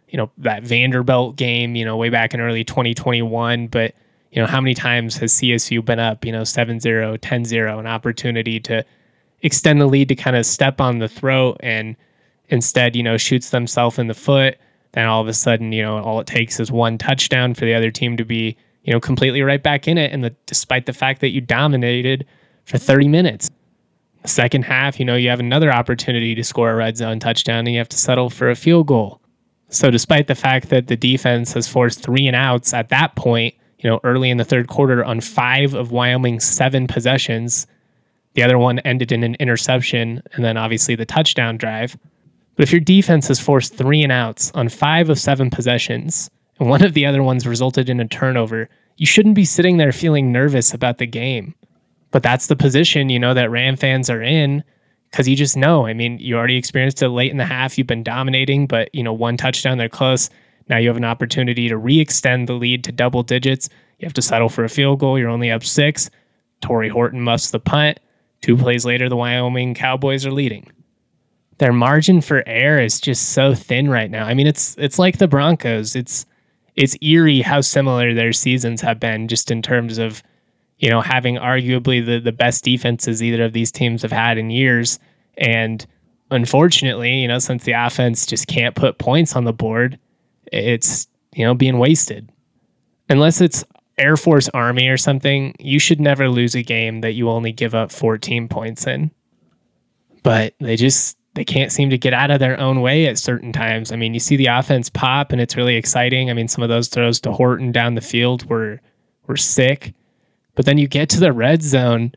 you 0.09 0.17
know, 0.17 0.31
that 0.37 0.63
Vanderbilt 0.63 1.35
game, 1.35 1.75
you 1.75 1.85
know, 1.85 1.97
way 1.97 2.09
back 2.09 2.33
in 2.33 2.41
early 2.41 2.63
2021, 2.63 3.67
but 3.67 3.93
you 4.31 4.41
know, 4.41 4.47
how 4.47 4.61
many 4.61 4.75
times 4.75 5.17
has 5.17 5.33
CSU 5.33 5.83
been 5.83 5.99
up, 5.99 6.23
you 6.23 6.31
know, 6.31 6.43
7-0, 6.43 7.17
10-0, 7.17 7.79
an 7.79 7.87
opportunity 7.87 8.59
to 8.59 8.85
extend 9.41 9.81
the 9.81 9.87
lead 9.87 10.07
to 10.09 10.15
kind 10.15 10.35
of 10.35 10.45
step 10.45 10.79
on 10.79 10.99
the 10.99 11.07
throat 11.07 11.57
and 11.61 11.95
instead, 12.49 12.95
you 12.95 13.01
know, 13.01 13.17
shoots 13.17 13.49
themselves 13.49 13.97
in 13.97 14.07
the 14.07 14.13
foot. 14.13 14.57
Then 14.91 15.07
all 15.07 15.21
of 15.21 15.27
a 15.27 15.33
sudden, 15.33 15.71
you 15.71 15.81
know, 15.81 15.99
all 15.99 16.19
it 16.19 16.27
takes 16.27 16.59
is 16.59 16.71
one 16.71 16.97
touchdown 16.97 17.53
for 17.53 17.65
the 17.65 17.73
other 17.73 17.91
team 17.91 18.17
to 18.17 18.25
be 18.25 18.55
you 18.83 18.93
know, 18.93 18.99
completely 18.99 19.41
right 19.41 19.61
back 19.61 19.87
in 19.87 19.97
it. 19.97 20.11
And 20.11 20.23
the, 20.23 20.35
despite 20.45 20.85
the 20.85 20.93
fact 20.93 21.21
that 21.21 21.29
you 21.29 21.41
dominated 21.41 22.25
for 22.65 22.77
30 22.77 23.07
minutes, 23.07 23.49
the 24.21 24.27
second 24.27 24.63
half, 24.63 24.99
you 24.99 25.05
know, 25.05 25.15
you 25.15 25.29
have 25.29 25.39
another 25.39 25.71
opportunity 25.71 26.35
to 26.35 26.43
score 26.43 26.71
a 26.71 26.75
red 26.75 26.97
zone 26.97 27.19
touchdown 27.19 27.59
and 27.59 27.69
you 27.69 27.77
have 27.77 27.89
to 27.89 27.97
settle 27.97 28.29
for 28.29 28.49
a 28.49 28.55
field 28.55 28.87
goal. 28.87 29.21
So, 29.69 29.91
despite 29.91 30.27
the 30.27 30.35
fact 30.35 30.69
that 30.69 30.87
the 30.87 30.97
defense 30.97 31.53
has 31.53 31.67
forced 31.67 32.01
three 32.01 32.25
and 32.25 32.35
outs 32.35 32.73
at 32.73 32.89
that 32.89 33.15
point, 33.15 33.53
you 33.77 33.89
know, 33.89 33.99
early 34.03 34.29
in 34.29 34.37
the 34.37 34.43
third 34.43 34.67
quarter 34.67 35.05
on 35.05 35.21
five 35.21 35.73
of 35.73 35.91
Wyoming's 35.91 36.43
seven 36.43 36.87
possessions, 36.87 37.67
the 38.33 38.43
other 38.43 38.57
one 38.57 38.79
ended 38.79 39.11
in 39.11 39.23
an 39.23 39.35
interception 39.35 40.21
and 40.33 40.43
then 40.43 40.57
obviously 40.57 40.95
the 40.95 41.05
touchdown 41.05 41.57
drive. 41.57 41.97
But 42.55 42.63
if 42.63 42.71
your 42.71 42.81
defense 42.81 43.27
has 43.29 43.39
forced 43.39 43.75
three 43.75 44.03
and 44.03 44.11
outs 44.11 44.51
on 44.53 44.69
five 44.69 45.09
of 45.09 45.19
seven 45.19 45.49
possessions, 45.49 46.29
and 46.59 46.67
one 46.67 46.83
of 46.83 46.93
the 46.93 47.05
other 47.05 47.23
ones 47.23 47.47
resulted 47.47 47.89
in 47.89 47.99
a 47.99 48.07
turnover, 48.07 48.69
you 48.97 49.05
shouldn't 49.05 49.35
be 49.35 49.45
sitting 49.45 49.77
there 49.77 49.93
feeling 49.93 50.31
nervous 50.31 50.73
about 50.73 50.97
the 50.97 51.05
game. 51.05 51.55
But 52.11 52.23
that's 52.23 52.47
the 52.47 52.55
position, 52.55 53.09
you 53.09 53.19
know, 53.19 53.33
that 53.33 53.51
Ram 53.51 53.77
fans 53.77 54.09
are 54.09 54.21
in 54.21 54.63
because 55.09 55.27
you 55.27 55.35
just 55.35 55.57
know. 55.57 55.85
I 55.85 55.93
mean, 55.93 56.19
you 56.19 56.35
already 56.35 56.57
experienced 56.57 57.01
it 57.01 57.09
late 57.09 57.31
in 57.31 57.37
the 57.37 57.45
half. 57.45 57.77
You've 57.77 57.87
been 57.87 58.03
dominating, 58.03 58.67
but, 58.67 58.93
you 58.93 59.03
know, 59.03 59.13
one 59.13 59.37
touchdown, 59.37 59.77
they're 59.77 59.89
close. 59.89 60.29
Now 60.69 60.77
you 60.77 60.87
have 60.87 60.97
an 60.97 61.05
opportunity 61.05 61.67
to 61.67 61.77
re 61.77 61.99
extend 61.99 62.47
the 62.47 62.53
lead 62.53 62.83
to 62.83 62.91
double 62.91 63.23
digits. 63.23 63.69
You 63.97 64.05
have 64.05 64.13
to 64.13 64.21
settle 64.21 64.49
for 64.49 64.63
a 64.63 64.69
field 64.69 64.99
goal. 64.99 65.17
You're 65.17 65.29
only 65.29 65.51
up 65.51 65.63
six. 65.63 66.09
Tory 66.61 66.89
Horton 66.89 67.21
muffs 67.21 67.51
the 67.51 67.59
punt. 67.59 67.99
Two 68.41 68.55
plays 68.55 68.85
later, 68.85 69.09
the 69.09 69.17
Wyoming 69.17 69.73
Cowboys 69.73 70.25
are 70.25 70.31
leading. 70.31 70.71
Their 71.57 71.73
margin 71.73 72.21
for 72.21 72.43
error 72.45 72.79
is 72.79 73.01
just 73.01 73.31
so 73.31 73.53
thin 73.53 73.89
right 73.89 74.09
now. 74.09 74.25
I 74.25 74.33
mean, 74.33 74.47
it's 74.47 74.75
it's 74.77 74.97
like 74.97 75.17
the 75.17 75.27
Broncos. 75.27 75.95
It's 75.95 76.25
it's 76.75 76.95
eerie 77.01 77.41
how 77.41 77.59
similar 77.59 78.13
their 78.13 78.31
seasons 78.31 78.79
have 78.81 78.99
been 78.99 79.27
just 79.27 79.51
in 79.51 79.61
terms 79.61 79.97
of 79.97 80.23
you 80.79 80.89
know 80.89 81.01
having 81.01 81.35
arguably 81.35 82.05
the 82.05 82.19
the 82.19 82.31
best 82.31 82.63
defenses 82.63 83.21
either 83.21 83.43
of 83.43 83.53
these 83.53 83.71
teams 83.71 84.01
have 84.01 84.11
had 84.11 84.37
in 84.37 84.49
years 84.49 84.99
and 85.37 85.85
unfortunately 86.31 87.19
you 87.19 87.27
know 87.27 87.39
since 87.39 87.63
the 87.63 87.73
offense 87.73 88.25
just 88.25 88.47
can't 88.47 88.75
put 88.75 88.97
points 88.97 89.35
on 89.35 89.43
the 89.43 89.53
board 89.53 89.99
it's 90.51 91.07
you 91.33 91.45
know 91.45 91.53
being 91.53 91.77
wasted 91.77 92.31
unless 93.09 93.41
it's 93.41 93.63
air 93.97 94.15
force 94.15 94.47
army 94.49 94.87
or 94.87 94.97
something 94.97 95.53
you 95.59 95.79
should 95.79 95.99
never 95.99 96.29
lose 96.29 96.55
a 96.55 96.63
game 96.63 97.01
that 97.01 97.13
you 97.13 97.29
only 97.29 97.51
give 97.51 97.75
up 97.75 97.91
14 97.91 98.47
points 98.47 98.87
in 98.87 99.11
but 100.23 100.53
they 100.59 100.75
just 100.75 101.17
they 101.35 101.45
can't 101.45 101.71
seem 101.71 101.89
to 101.89 101.97
get 101.97 102.13
out 102.13 102.31
of 102.31 102.39
their 102.39 102.59
own 102.59 102.81
way 102.81 103.05
at 103.05 103.17
certain 103.17 103.53
times. 103.53 103.91
I 103.91 103.95
mean, 103.95 104.13
you 104.13 104.19
see 104.19 104.35
the 104.35 104.47
offense 104.47 104.89
pop 104.89 105.31
and 105.31 105.39
it's 105.39 105.55
really 105.55 105.75
exciting. 105.75 106.29
I 106.29 106.33
mean, 106.33 106.47
some 106.47 106.63
of 106.63 106.69
those 106.69 106.87
throws 106.87 107.19
to 107.21 107.31
Horton 107.31 107.71
down 107.71 107.95
the 107.95 108.01
field 108.01 108.49
were 108.49 108.81
were 109.27 109.37
sick. 109.37 109.93
But 110.59 110.65
then 110.65 110.77
you 110.77 110.89
get 110.89 111.07
to 111.11 111.21
the 111.21 111.31
red 111.31 111.63
zone 111.63 112.11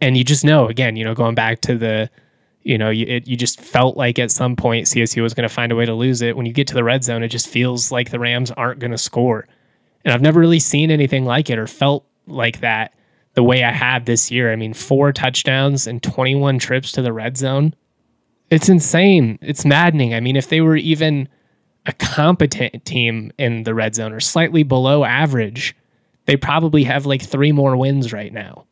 and 0.00 0.16
you 0.16 0.24
just 0.24 0.46
know 0.46 0.66
again, 0.66 0.96
you 0.96 1.04
know, 1.04 1.14
going 1.14 1.34
back 1.34 1.60
to 1.60 1.76
the 1.76 2.08
you 2.62 2.78
know, 2.78 2.88
you, 2.88 3.04
it, 3.06 3.28
you 3.28 3.36
just 3.36 3.60
felt 3.60 3.98
like 3.98 4.18
at 4.18 4.30
some 4.30 4.56
point 4.56 4.86
CSU 4.86 5.20
was 5.20 5.34
going 5.34 5.46
to 5.46 5.54
find 5.54 5.70
a 5.70 5.76
way 5.76 5.84
to 5.84 5.92
lose 5.92 6.22
it. 6.22 6.38
When 6.38 6.46
you 6.46 6.54
get 6.54 6.66
to 6.68 6.74
the 6.74 6.82
red 6.82 7.04
zone, 7.04 7.22
it 7.22 7.28
just 7.28 7.48
feels 7.48 7.92
like 7.92 8.10
the 8.10 8.18
Rams 8.18 8.50
aren't 8.52 8.78
going 8.78 8.92
to 8.92 8.96
score. 8.96 9.46
And 10.06 10.14
I've 10.14 10.22
never 10.22 10.40
really 10.40 10.58
seen 10.58 10.90
anything 10.90 11.26
like 11.26 11.50
it 11.50 11.58
or 11.58 11.66
felt 11.66 12.06
like 12.26 12.60
that 12.60 12.94
the 13.34 13.42
way 13.42 13.62
I 13.62 13.72
have 13.72 14.06
this 14.06 14.30
year. 14.30 14.50
I 14.50 14.56
mean, 14.56 14.72
four 14.72 15.12
touchdowns 15.12 15.86
and 15.86 16.02
21 16.02 16.58
trips 16.58 16.92
to 16.92 17.02
the 17.02 17.12
red 17.12 17.36
zone 17.36 17.74
it's 18.50 18.68
insane. 18.70 19.38
It's 19.42 19.66
maddening. 19.66 20.14
I 20.14 20.20
mean, 20.20 20.36
if 20.36 20.48
they 20.48 20.60
were 20.60 20.76
even 20.76 21.28
a 21.84 21.92
competent 21.92 22.84
team 22.84 23.32
in 23.38 23.64
the 23.64 23.74
red 23.74 23.94
zone 23.94 24.12
or 24.12 24.20
slightly 24.20 24.62
below 24.62 25.04
average, 25.04 25.76
they 26.26 26.36
probably 26.36 26.84
have 26.84 27.06
like 27.06 27.22
three 27.22 27.52
more 27.52 27.76
wins 27.76 28.12
right 28.12 28.32
now. 28.32 28.66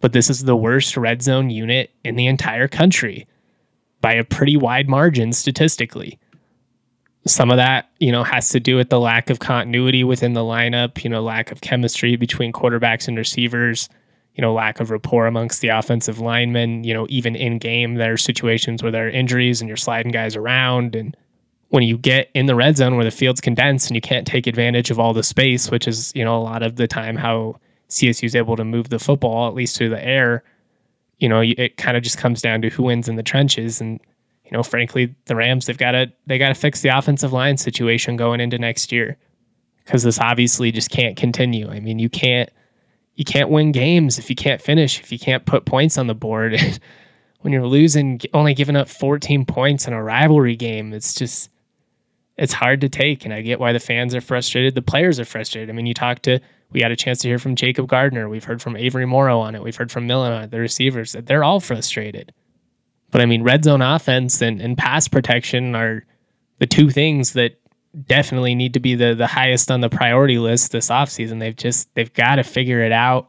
But 0.00 0.12
this 0.12 0.30
is 0.30 0.44
the 0.44 0.56
worst 0.56 0.96
red 0.96 1.22
zone 1.22 1.50
unit 1.50 1.90
in 2.04 2.16
the 2.16 2.26
entire 2.26 2.68
country 2.68 3.26
by 4.00 4.14
a 4.14 4.24
pretty 4.24 4.56
wide 4.56 4.88
margin 4.88 5.32
statistically. 5.32 6.18
Some 7.26 7.50
of 7.50 7.58
that, 7.58 7.90
you 7.98 8.10
know, 8.10 8.24
has 8.24 8.48
to 8.50 8.60
do 8.60 8.76
with 8.76 8.88
the 8.88 8.98
lack 8.98 9.28
of 9.28 9.40
continuity 9.40 10.04
within 10.04 10.32
the 10.32 10.40
lineup, 10.40 11.04
you 11.04 11.10
know, 11.10 11.22
lack 11.22 11.52
of 11.52 11.60
chemistry 11.60 12.16
between 12.16 12.50
quarterbacks 12.50 13.08
and 13.08 13.18
receivers 13.18 13.90
you 14.34 14.42
know, 14.42 14.54
lack 14.54 14.80
of 14.80 14.90
rapport 14.90 15.26
amongst 15.26 15.60
the 15.60 15.68
offensive 15.68 16.18
linemen. 16.18 16.84
You 16.84 16.94
know, 16.94 17.06
even 17.10 17.36
in 17.36 17.58
game, 17.58 17.96
there 17.96 18.12
are 18.12 18.16
situations 18.16 18.82
where 18.82 18.92
there 18.92 19.06
are 19.06 19.10
injuries 19.10 19.60
and 19.60 19.68
you're 19.68 19.76
sliding 19.76 20.12
guys 20.12 20.36
around. 20.36 20.94
And 20.94 21.16
when 21.70 21.84
you 21.84 21.96
get 21.96 22.30
in 22.34 22.46
the 22.46 22.54
red 22.54 22.76
zone 22.76 22.96
where 22.96 23.04
the 23.04 23.10
field's 23.10 23.40
condensed 23.40 23.88
and 23.88 23.94
you 23.94 24.00
can't 24.00 24.26
take 24.26 24.46
advantage 24.46 24.90
of 24.90 24.98
all 24.98 25.12
the 25.12 25.22
space, 25.22 25.70
which 25.70 25.86
is, 25.86 26.12
you 26.14 26.24
know, 26.24 26.36
a 26.36 26.42
lot 26.42 26.62
of 26.62 26.76
the 26.76 26.86
time 26.86 27.16
how 27.16 27.56
CSU 27.88 28.24
is 28.24 28.34
able 28.34 28.56
to 28.56 28.64
move 28.64 28.88
the 28.88 28.98
football, 28.98 29.48
at 29.48 29.54
least 29.54 29.76
through 29.76 29.90
the 29.90 30.04
air, 30.04 30.42
you 31.18 31.28
know, 31.28 31.40
it 31.40 31.76
kind 31.76 31.96
of 31.96 32.02
just 32.02 32.18
comes 32.18 32.42
down 32.42 32.60
to 32.62 32.70
who 32.70 32.84
wins 32.84 33.08
in 33.08 33.14
the 33.14 33.22
trenches. 33.22 33.80
And, 33.80 34.00
you 34.44 34.50
know, 34.50 34.64
frankly, 34.64 35.14
the 35.26 35.36
Rams 35.36 35.66
they've 35.66 35.78
got 35.78 35.92
to 35.92 36.12
they 36.26 36.38
got 36.38 36.48
to 36.48 36.54
fix 36.54 36.80
the 36.80 36.88
offensive 36.88 37.32
line 37.32 37.56
situation 37.56 38.16
going 38.16 38.40
into 38.40 38.58
next 38.58 38.90
year 38.90 39.16
because 39.84 40.02
this 40.02 40.18
obviously 40.18 40.72
just 40.72 40.90
can't 40.90 41.16
continue. 41.16 41.68
I 41.68 41.78
mean, 41.78 42.00
you 42.00 42.08
can't 42.08 42.50
you 43.14 43.24
can't 43.24 43.50
win 43.50 43.70
games 43.70 44.18
if 44.18 44.28
you 44.28 44.34
can't 44.34 44.60
finish, 44.60 44.98
if 44.98 45.12
you 45.12 45.18
can't 45.18 45.46
put 45.46 45.66
points 45.66 45.98
on 45.98 46.08
the 46.08 46.14
board. 46.14 46.58
when 47.42 47.52
you're 47.52 47.66
losing, 47.66 48.20
only 48.34 48.52
giving 48.54 48.76
up 48.76 48.88
14 48.88 49.46
points 49.46 49.86
in 49.86 49.94
a 49.94 50.02
rivalry 50.02 50.56
game, 50.56 50.92
it's 50.92 51.14
just 51.14 51.48
it's 52.40 52.54
hard 52.54 52.80
to 52.80 52.88
take. 52.88 53.24
And 53.24 53.34
I 53.34 53.42
get 53.42 53.60
why 53.60 53.72
the 53.72 53.78
fans 53.78 54.14
are 54.14 54.20
frustrated. 54.20 54.74
The 54.74 54.82
players 54.82 55.20
are 55.20 55.24
frustrated. 55.26 55.68
I 55.68 55.72
mean, 55.74 55.86
you 55.86 55.94
talk 55.94 56.22
to 56.22 56.40
we 56.72 56.80
had 56.80 56.90
a 56.90 56.96
chance 56.96 57.18
to 57.20 57.28
hear 57.28 57.38
from 57.38 57.54
Jacob 57.54 57.86
Gardner. 57.88 58.28
We've 58.28 58.44
heard 58.44 58.62
from 58.62 58.76
Avery 58.76 59.06
Morrow 59.06 59.38
on 59.40 59.54
it. 59.54 59.62
We've 59.62 59.76
heard 59.76 59.92
from 59.92 60.06
Millen 60.06 60.32
it, 60.44 60.50
the 60.50 60.60
receivers. 60.60 61.12
They're 61.12 61.44
all 61.44 61.60
frustrated. 61.60 62.32
But 63.10 63.20
I 63.20 63.26
mean, 63.26 63.42
red 63.42 63.64
zone 63.64 63.82
offense 63.82 64.40
and, 64.40 64.60
and 64.60 64.78
pass 64.78 65.06
protection 65.06 65.74
are 65.74 66.04
the 66.58 66.66
two 66.66 66.90
things 66.90 67.34
that 67.34 67.60
definitely 68.06 68.54
need 68.54 68.72
to 68.74 68.80
be 68.80 68.94
the 68.94 69.14
the 69.14 69.26
highest 69.26 69.70
on 69.70 69.80
the 69.80 69.90
priority 69.90 70.38
list 70.38 70.72
this 70.72 70.88
offseason. 70.88 71.40
They've 71.40 71.56
just 71.56 71.92
they've 71.94 72.12
got 72.12 72.36
to 72.36 72.44
figure 72.44 72.82
it 72.82 72.92
out. 72.92 73.28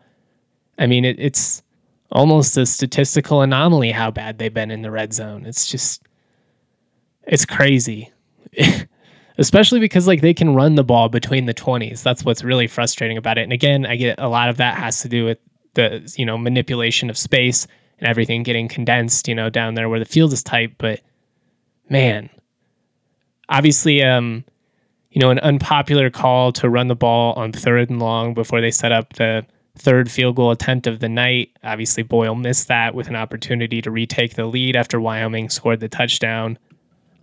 I 0.77 0.87
mean, 0.87 1.03
it, 1.03 1.19
it's 1.19 1.63
almost 2.11 2.55
a 2.57 2.65
statistical 2.65 3.41
anomaly 3.41 3.91
how 3.91 4.11
bad 4.11 4.37
they've 4.37 4.53
been 4.53 4.71
in 4.71 4.83
the 4.83 4.91
red 4.91 5.13
zone. 5.13 5.45
It's 5.45 5.65
just 5.65 6.07
it's 7.23 7.45
crazy. 7.45 8.11
Especially 9.41 9.79
because 9.79 10.07
like 10.07 10.21
they 10.21 10.33
can 10.33 10.53
run 10.53 10.75
the 10.75 10.83
ball 10.83 11.09
between 11.09 11.45
the 11.45 11.53
20s. 11.53 12.03
That's 12.03 12.23
what's 12.23 12.43
really 12.43 12.67
frustrating 12.67 13.17
about 13.17 13.37
it. 13.37 13.41
And 13.41 13.53
again, 13.53 13.85
I 13.85 13.95
get 13.95 14.19
a 14.19 14.29
lot 14.29 14.49
of 14.49 14.57
that 14.57 14.77
has 14.77 15.01
to 15.01 15.09
do 15.09 15.25
with 15.25 15.39
the, 15.73 16.13
you 16.17 16.25
know, 16.25 16.37
manipulation 16.37 17.09
of 17.09 17.17
space 17.17 17.67
and 17.99 18.07
everything 18.07 18.43
getting 18.43 18.67
condensed, 18.67 19.27
you 19.27 19.35
know, 19.35 19.49
down 19.49 19.73
there 19.73 19.89
where 19.89 19.99
the 19.99 20.05
field 20.05 20.31
is 20.33 20.43
tight, 20.43 20.77
but 20.77 21.01
man, 21.89 22.29
obviously 23.49 24.01
um 24.03 24.45
you 25.11 25.19
know, 25.19 25.29
an 25.29 25.39
unpopular 25.39 26.09
call 26.09 26.53
to 26.53 26.69
run 26.69 26.87
the 26.87 26.95
ball 26.95 27.33
on 27.33 27.51
third 27.51 27.89
and 27.89 27.99
long 27.99 28.33
before 28.33 28.61
they 28.61 28.71
set 28.71 28.93
up 28.93 29.13
the 29.13 29.45
third 29.77 30.09
field 30.09 30.37
goal 30.37 30.51
attempt 30.51 30.87
of 30.87 30.99
the 30.99 31.09
night. 31.09 31.49
Obviously, 31.63 32.03
Boyle 32.03 32.35
missed 32.35 32.69
that 32.69 32.95
with 32.95 33.07
an 33.07 33.15
opportunity 33.15 33.81
to 33.81 33.91
retake 33.91 34.35
the 34.35 34.45
lead 34.45 34.75
after 34.75 35.01
Wyoming 35.01 35.49
scored 35.49 35.81
the 35.81 35.89
touchdown. 35.89 36.57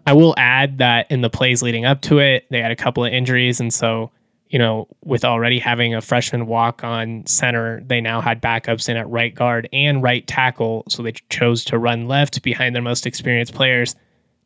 I 0.08 0.12
will 0.12 0.34
add 0.36 0.78
that 0.78 1.10
in 1.10 1.20
the 1.20 1.30
plays 1.30 1.62
leading 1.62 1.84
up 1.84 2.00
to 2.02 2.18
it, 2.18 2.46
they 2.50 2.62
had 2.62 2.70
a 2.70 2.76
couple 2.76 3.04
of 3.04 3.12
injuries. 3.12 3.60
And 3.60 3.72
so, 3.72 4.10
you 4.48 4.58
know, 4.58 4.88
with 5.04 5.24
already 5.24 5.58
having 5.58 5.94
a 5.94 6.00
freshman 6.00 6.46
walk 6.46 6.82
on 6.82 7.26
center, 7.26 7.82
they 7.82 8.00
now 8.00 8.20
had 8.20 8.40
backups 8.40 8.88
in 8.88 8.96
at 8.96 9.08
right 9.08 9.34
guard 9.34 9.68
and 9.72 10.02
right 10.02 10.26
tackle. 10.26 10.84
So 10.88 11.02
they 11.02 11.12
chose 11.28 11.64
to 11.66 11.78
run 11.78 12.08
left 12.08 12.42
behind 12.42 12.74
their 12.74 12.82
most 12.82 13.06
experienced 13.06 13.54
players. 13.54 13.94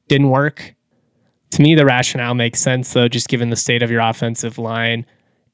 Didn't 0.09 0.31
work 0.31 0.75
to 1.53 1.61
me, 1.61 1.75
the 1.75 1.85
rationale 1.85 2.35
makes 2.35 2.61
sense, 2.61 2.93
though, 2.95 3.09
just 3.09 3.29
given 3.29 3.51
the 3.51 3.57
state 3.57 3.83
of 3.83 3.91
your 3.91 4.01
offensive 4.01 4.57
line 4.57 5.05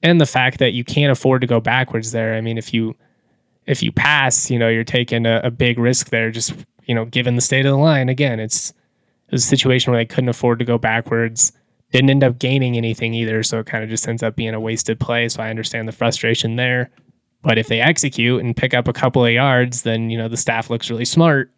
and 0.00 0.20
the 0.20 0.26
fact 0.26 0.60
that 0.60 0.72
you 0.72 0.84
can't 0.84 1.10
afford 1.10 1.40
to 1.40 1.46
go 1.48 1.60
backwards 1.60 2.12
there. 2.12 2.34
I 2.34 2.40
mean, 2.40 2.56
if 2.56 2.72
you 2.72 2.94
if 3.66 3.82
you 3.82 3.90
pass, 3.90 4.48
you 4.48 4.58
know, 4.58 4.68
you're 4.68 4.84
taking 4.84 5.26
a, 5.26 5.40
a 5.42 5.50
big 5.50 5.76
risk 5.76 6.10
there. 6.10 6.30
Just 6.30 6.54
you 6.86 6.94
know, 6.94 7.04
given 7.04 7.34
the 7.34 7.40
state 7.40 7.66
of 7.66 7.72
the 7.72 7.78
line, 7.78 8.08
again, 8.08 8.38
it's 8.38 8.72
it 9.28 9.32
was 9.32 9.44
a 9.44 9.48
situation 9.48 9.92
where 9.92 10.00
they 10.00 10.06
couldn't 10.06 10.30
afford 10.30 10.58
to 10.58 10.64
go 10.64 10.78
backwards. 10.78 11.52
Didn't 11.92 12.10
end 12.10 12.24
up 12.24 12.38
gaining 12.38 12.76
anything 12.76 13.14
either, 13.14 13.42
so 13.42 13.60
it 13.60 13.66
kind 13.66 13.84
of 13.84 13.90
just 13.90 14.08
ends 14.08 14.22
up 14.22 14.36
being 14.36 14.54
a 14.54 14.60
wasted 14.60 15.00
play. 15.00 15.28
So 15.28 15.42
I 15.42 15.50
understand 15.50 15.88
the 15.88 15.92
frustration 15.92 16.56
there. 16.56 16.90
But 17.42 17.56
if 17.56 17.68
they 17.68 17.80
execute 17.80 18.42
and 18.42 18.56
pick 18.56 18.74
up 18.74 18.88
a 18.88 18.92
couple 18.92 19.24
of 19.24 19.32
yards, 19.32 19.82
then 19.82 20.10
you 20.10 20.18
know 20.18 20.28
the 20.28 20.36
staff 20.36 20.70
looks 20.70 20.90
really 20.90 21.04
smart 21.04 21.50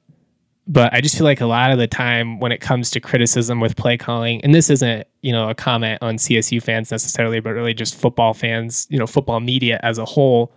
but 0.71 0.95
I 0.95 1.01
just 1.01 1.17
feel 1.17 1.25
like 1.25 1.41
a 1.41 1.47
lot 1.47 1.73
of 1.73 1.79
the 1.79 1.89
time 1.89 2.39
when 2.39 2.53
it 2.53 2.61
comes 2.61 2.91
to 2.91 3.01
criticism 3.01 3.59
with 3.59 3.77
play 3.77 3.97
calling, 3.97 4.41
and 4.45 4.55
this 4.55 4.71
isn't, 4.71 5.05
you 5.21 5.33
know, 5.33 5.49
a 5.49 5.55
comment 5.55 5.99
on 6.01 6.15
CSU 6.15 6.63
fans 6.63 6.93
necessarily, 6.93 7.41
but 7.41 7.55
really 7.55 7.75
just 7.75 7.97
football 7.97 8.35
fans, 8.35 8.87
you 8.89 8.97
know, 8.97 9.07
football 9.07 9.41
media 9.41 9.81
as 9.83 9.99
a 9.99 10.05
whole. 10.05 10.53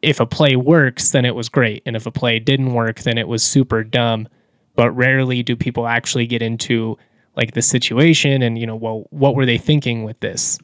If 0.00 0.20
a 0.20 0.26
play 0.26 0.54
works, 0.54 1.10
then 1.10 1.24
it 1.24 1.34
was 1.34 1.48
great. 1.48 1.82
And 1.86 1.96
if 1.96 2.06
a 2.06 2.12
play 2.12 2.38
didn't 2.38 2.72
work, 2.72 3.00
then 3.00 3.18
it 3.18 3.26
was 3.26 3.42
super 3.42 3.82
dumb. 3.82 4.28
But 4.76 4.90
rarely 4.92 5.42
do 5.42 5.56
people 5.56 5.86
actually 5.86 6.26
get 6.26 6.42
into 6.42 6.98
like 7.36 7.54
the 7.54 7.62
situation 7.62 8.42
and, 8.42 8.58
you 8.58 8.66
know, 8.66 8.76
well, 8.76 9.06
what 9.10 9.34
were 9.34 9.46
they 9.46 9.58
thinking 9.58 10.04
with 10.04 10.18
this? 10.20 10.58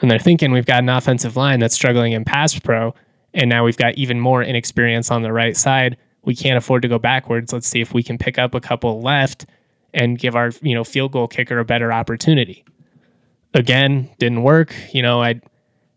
And 0.00 0.10
they're 0.10 0.18
thinking 0.18 0.52
we've 0.52 0.66
got 0.66 0.82
an 0.82 0.88
offensive 0.88 1.36
line 1.36 1.60
that's 1.60 1.74
struggling 1.74 2.12
in 2.12 2.24
pass 2.24 2.58
pro, 2.58 2.94
and 3.32 3.48
now 3.48 3.64
we've 3.64 3.76
got 3.76 3.94
even 3.94 4.20
more 4.20 4.42
inexperience 4.42 5.10
on 5.10 5.22
the 5.22 5.32
right 5.32 5.56
side 5.56 5.96
we 6.26 6.34
can't 6.34 6.58
afford 6.58 6.82
to 6.82 6.88
go 6.88 6.98
backwards. 6.98 7.52
Let's 7.52 7.68
see 7.68 7.80
if 7.80 7.94
we 7.94 8.02
can 8.02 8.18
pick 8.18 8.36
up 8.36 8.54
a 8.54 8.60
couple 8.60 9.00
left 9.00 9.46
and 9.94 10.18
give 10.18 10.36
our, 10.36 10.50
you 10.60 10.74
know, 10.74 10.84
field 10.84 11.12
goal 11.12 11.28
kicker 11.28 11.58
a 11.58 11.64
better 11.64 11.92
opportunity. 11.92 12.64
Again, 13.54 14.10
didn't 14.18 14.42
work. 14.42 14.74
You 14.92 15.00
know, 15.02 15.22
I 15.22 15.40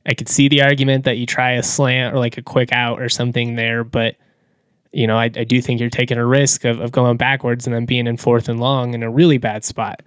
I 0.05 0.13
could 0.13 0.29
see 0.29 0.47
the 0.47 0.61
argument 0.61 1.03
that 1.05 1.17
you 1.17 1.25
try 1.25 1.53
a 1.53 1.63
slant 1.63 2.15
or 2.15 2.19
like 2.19 2.37
a 2.37 2.41
quick 2.41 2.71
out 2.71 3.01
or 3.01 3.09
something 3.09 3.55
there, 3.55 3.83
but 3.83 4.15
you 4.91 5.05
know, 5.07 5.17
I, 5.17 5.25
I 5.25 5.43
do 5.43 5.61
think 5.61 5.79
you're 5.79 5.89
taking 5.89 6.17
a 6.17 6.25
risk 6.25 6.65
of, 6.65 6.79
of 6.79 6.91
going 6.91 7.17
backwards 7.17 7.67
and 7.67 7.75
then 7.75 7.85
being 7.85 8.07
in 8.07 8.17
fourth 8.17 8.49
and 8.49 8.59
long 8.59 8.93
in 8.93 9.03
a 9.03 9.09
really 9.09 9.37
bad 9.37 9.63
spot. 9.63 10.01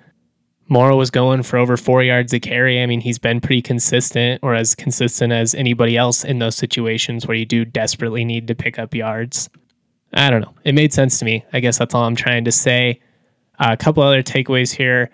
Morrow 0.68 0.96
was 0.96 1.10
going 1.10 1.42
for 1.42 1.58
over 1.58 1.76
four 1.76 2.02
yards 2.02 2.32
a 2.32 2.40
carry. 2.40 2.82
I 2.82 2.86
mean, 2.86 3.00
he's 3.00 3.18
been 3.18 3.40
pretty 3.40 3.62
consistent 3.62 4.40
or 4.42 4.54
as 4.54 4.74
consistent 4.74 5.32
as 5.32 5.54
anybody 5.54 5.96
else 5.96 6.24
in 6.24 6.38
those 6.38 6.56
situations 6.56 7.26
where 7.26 7.36
you 7.36 7.44
do 7.44 7.64
desperately 7.64 8.24
need 8.24 8.46
to 8.48 8.54
pick 8.54 8.78
up 8.78 8.94
yards. 8.94 9.50
I 10.14 10.30
don't 10.30 10.40
know. 10.40 10.54
It 10.64 10.74
made 10.74 10.92
sense 10.92 11.18
to 11.18 11.24
me. 11.24 11.44
I 11.52 11.60
guess 11.60 11.78
that's 11.78 11.94
all 11.94 12.04
I'm 12.04 12.16
trying 12.16 12.44
to 12.44 12.52
say. 12.52 13.00
Uh, 13.58 13.70
a 13.72 13.76
couple 13.76 14.02
other 14.02 14.22
takeaways 14.22 14.74
here. 14.74 15.10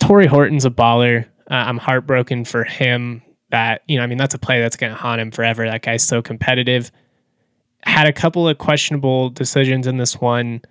Tory 0.00 0.26
Horton's 0.26 0.64
a 0.64 0.70
baller. 0.70 1.24
Uh, 1.50 1.54
I'm 1.54 1.78
heartbroken 1.78 2.44
for 2.44 2.64
him 2.64 3.22
that, 3.50 3.82
you 3.88 3.96
know, 3.96 4.04
I 4.04 4.06
mean, 4.06 4.18
that's 4.18 4.34
a 4.34 4.38
play 4.38 4.60
that's 4.60 4.76
going 4.76 4.92
to 4.92 4.98
haunt 4.98 5.20
him 5.20 5.30
forever. 5.30 5.64
That 5.66 5.82
guy's 5.82 6.04
so 6.04 6.22
competitive. 6.22 6.92
Had 7.84 8.06
a 8.06 8.12
couple 8.12 8.48
of 8.48 8.58
questionable 8.58 9.30
decisions 9.30 9.86
in 9.86 9.96
this 9.96 10.20
one. 10.20 10.62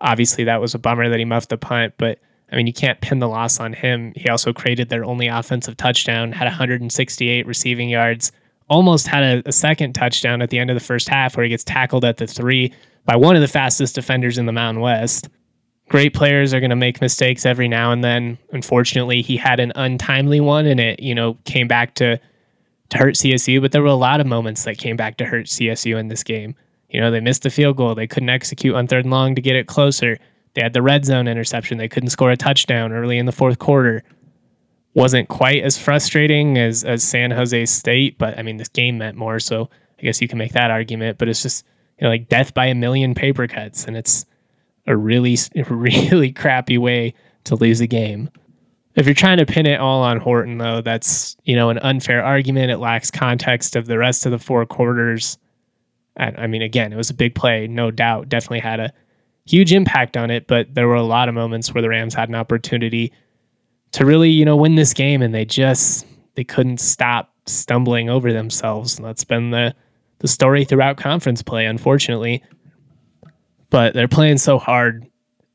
Obviously, 0.00 0.44
that 0.44 0.60
was 0.60 0.74
a 0.74 0.78
bummer 0.78 1.08
that 1.08 1.18
he 1.18 1.24
muffed 1.24 1.48
the 1.48 1.56
punt, 1.56 1.94
but 1.98 2.18
I 2.50 2.56
mean, 2.56 2.66
you 2.66 2.72
can't 2.72 3.00
pin 3.00 3.18
the 3.18 3.28
loss 3.28 3.60
on 3.60 3.72
him. 3.72 4.12
He 4.16 4.28
also 4.28 4.52
created 4.52 4.88
their 4.88 5.04
only 5.04 5.28
offensive 5.28 5.76
touchdown, 5.76 6.32
had 6.32 6.46
168 6.46 7.46
receiving 7.46 7.88
yards, 7.88 8.32
almost 8.68 9.06
had 9.06 9.22
a, 9.22 9.48
a 9.48 9.52
second 9.52 9.94
touchdown 9.94 10.40
at 10.40 10.50
the 10.50 10.58
end 10.58 10.70
of 10.70 10.74
the 10.74 10.84
first 10.84 11.08
half 11.08 11.36
where 11.36 11.44
he 11.44 11.50
gets 11.50 11.64
tackled 11.64 12.04
at 12.04 12.16
the 12.16 12.26
three 12.26 12.72
by 13.04 13.16
one 13.16 13.36
of 13.36 13.42
the 13.42 13.48
fastest 13.48 13.94
defenders 13.94 14.38
in 14.38 14.46
the 14.46 14.52
Mountain 14.52 14.82
West. 14.82 15.28
Great 15.88 16.12
players 16.12 16.52
are 16.52 16.60
going 16.60 16.70
to 16.70 16.76
make 16.76 17.00
mistakes 17.00 17.46
every 17.46 17.68
now 17.68 17.92
and 17.92 18.04
then. 18.04 18.36
Unfortunately, 18.52 19.22
he 19.22 19.36
had 19.36 19.58
an 19.58 19.72
untimely 19.74 20.40
one 20.40 20.66
and 20.66 20.80
it, 20.80 21.00
you 21.00 21.14
know, 21.14 21.36
came 21.44 21.66
back 21.66 21.94
to 21.94 22.20
to 22.90 22.98
hurt 22.98 23.14
CSU, 23.14 23.60
but 23.60 23.72
there 23.72 23.82
were 23.82 23.88
a 23.88 23.94
lot 23.94 24.20
of 24.20 24.26
moments 24.26 24.64
that 24.64 24.78
came 24.78 24.96
back 24.96 25.16
to 25.18 25.24
hurt 25.24 25.46
CSU 25.46 25.98
in 25.98 26.08
this 26.08 26.22
game. 26.22 26.54
You 26.88 27.00
know, 27.00 27.10
they 27.10 27.20
missed 27.20 27.42
the 27.42 27.50
field 27.50 27.76
goal. 27.76 27.94
They 27.94 28.06
couldn't 28.06 28.30
execute 28.30 28.74
on 28.74 28.86
third 28.86 29.04
and 29.04 29.12
long 29.12 29.34
to 29.34 29.42
get 29.42 29.56
it 29.56 29.66
closer. 29.66 30.18
They 30.54 30.62
had 30.62 30.72
the 30.72 30.82
red 30.82 31.04
zone 31.04 31.28
interception. 31.28 31.78
They 31.78 31.88
couldn't 31.88 32.10
score 32.10 32.30
a 32.30 32.36
touchdown 32.36 32.92
early 32.92 33.18
in 33.18 33.26
the 33.26 33.32
fourth 33.32 33.58
quarter. 33.58 34.02
Wasn't 34.94 35.28
quite 35.28 35.62
as 35.62 35.76
frustrating 35.78 36.56
as 36.56 36.82
as 36.82 37.04
San 37.04 37.30
Jose 37.30 37.66
State, 37.66 38.18
but 38.18 38.38
I 38.38 38.42
mean, 38.42 38.56
this 38.56 38.68
game 38.68 38.98
meant 38.98 39.16
more. 39.16 39.38
So 39.38 39.68
I 39.98 40.02
guess 40.02 40.20
you 40.22 40.28
can 40.28 40.38
make 40.38 40.52
that 40.52 40.70
argument. 40.70 41.18
But 41.18 41.28
it's 41.28 41.42
just 41.42 41.64
you 41.98 42.04
know, 42.04 42.10
like 42.10 42.28
death 42.28 42.54
by 42.54 42.66
a 42.66 42.74
million 42.74 43.14
paper 43.14 43.46
cuts, 43.46 43.84
and 43.84 43.96
it's 43.96 44.24
a 44.86 44.96
really, 44.96 45.36
really 45.70 46.32
crappy 46.32 46.78
way 46.78 47.14
to 47.44 47.54
lose 47.54 47.80
a 47.80 47.86
game. 47.86 48.30
If 48.98 49.06
you're 49.06 49.14
trying 49.14 49.38
to 49.38 49.46
pin 49.46 49.64
it 49.64 49.78
all 49.78 50.02
on 50.02 50.18
Horton, 50.18 50.58
though, 50.58 50.80
that's 50.80 51.36
you 51.44 51.54
know 51.54 51.70
an 51.70 51.78
unfair 51.78 52.24
argument. 52.24 52.72
It 52.72 52.78
lacks 52.78 53.12
context 53.12 53.76
of 53.76 53.86
the 53.86 53.96
rest 53.96 54.26
of 54.26 54.32
the 54.32 54.40
four 54.40 54.66
quarters. 54.66 55.38
I, 56.16 56.32
I 56.36 56.46
mean, 56.48 56.62
again, 56.62 56.92
it 56.92 56.96
was 56.96 57.08
a 57.08 57.14
big 57.14 57.36
play, 57.36 57.68
no 57.68 57.92
doubt. 57.92 58.28
Definitely 58.28 58.58
had 58.58 58.80
a 58.80 58.92
huge 59.46 59.72
impact 59.72 60.16
on 60.16 60.32
it, 60.32 60.48
but 60.48 60.74
there 60.74 60.88
were 60.88 60.96
a 60.96 61.04
lot 61.04 61.28
of 61.28 61.36
moments 61.36 61.72
where 61.72 61.80
the 61.80 61.88
Rams 61.88 62.12
had 62.12 62.28
an 62.28 62.34
opportunity 62.34 63.12
to 63.92 64.04
really, 64.04 64.30
you 64.30 64.44
know, 64.44 64.56
win 64.56 64.74
this 64.74 64.92
game, 64.92 65.22
and 65.22 65.32
they 65.32 65.44
just 65.44 66.04
they 66.34 66.42
couldn't 66.42 66.80
stop 66.80 67.32
stumbling 67.46 68.10
over 68.10 68.32
themselves. 68.32 68.98
And 68.98 69.06
that's 69.06 69.22
been 69.22 69.52
the 69.52 69.76
the 70.18 70.26
story 70.26 70.64
throughout 70.64 70.96
conference 70.96 71.40
play, 71.40 71.66
unfortunately. 71.66 72.42
But 73.70 73.94
they're 73.94 74.08
playing 74.08 74.38
so 74.38 74.58
hard, 74.58 75.06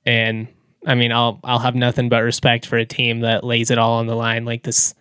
and 0.05 0.47
I 0.85 0.95
mean, 0.95 1.11
I'll 1.11 1.39
I'll 1.43 1.59
have 1.59 1.75
nothing 1.75 2.09
but 2.09 2.23
respect 2.23 2.65
for 2.65 2.77
a 2.77 2.85
team 2.85 3.21
that 3.21 3.43
lays 3.43 3.71
it 3.71 3.77
all 3.77 3.93
on 3.99 4.07
the 4.07 4.15
line 4.15 4.45
like 4.45 4.63
this 4.63 4.93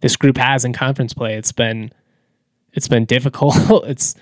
this 0.00 0.16
group 0.16 0.36
has 0.36 0.64
in 0.64 0.72
conference 0.72 1.14
play. 1.14 1.34
It's 1.34 1.52
been 1.52 1.92
it's 2.72 2.88
been 2.88 3.04
difficult. 3.04 3.56
it's 3.86 4.14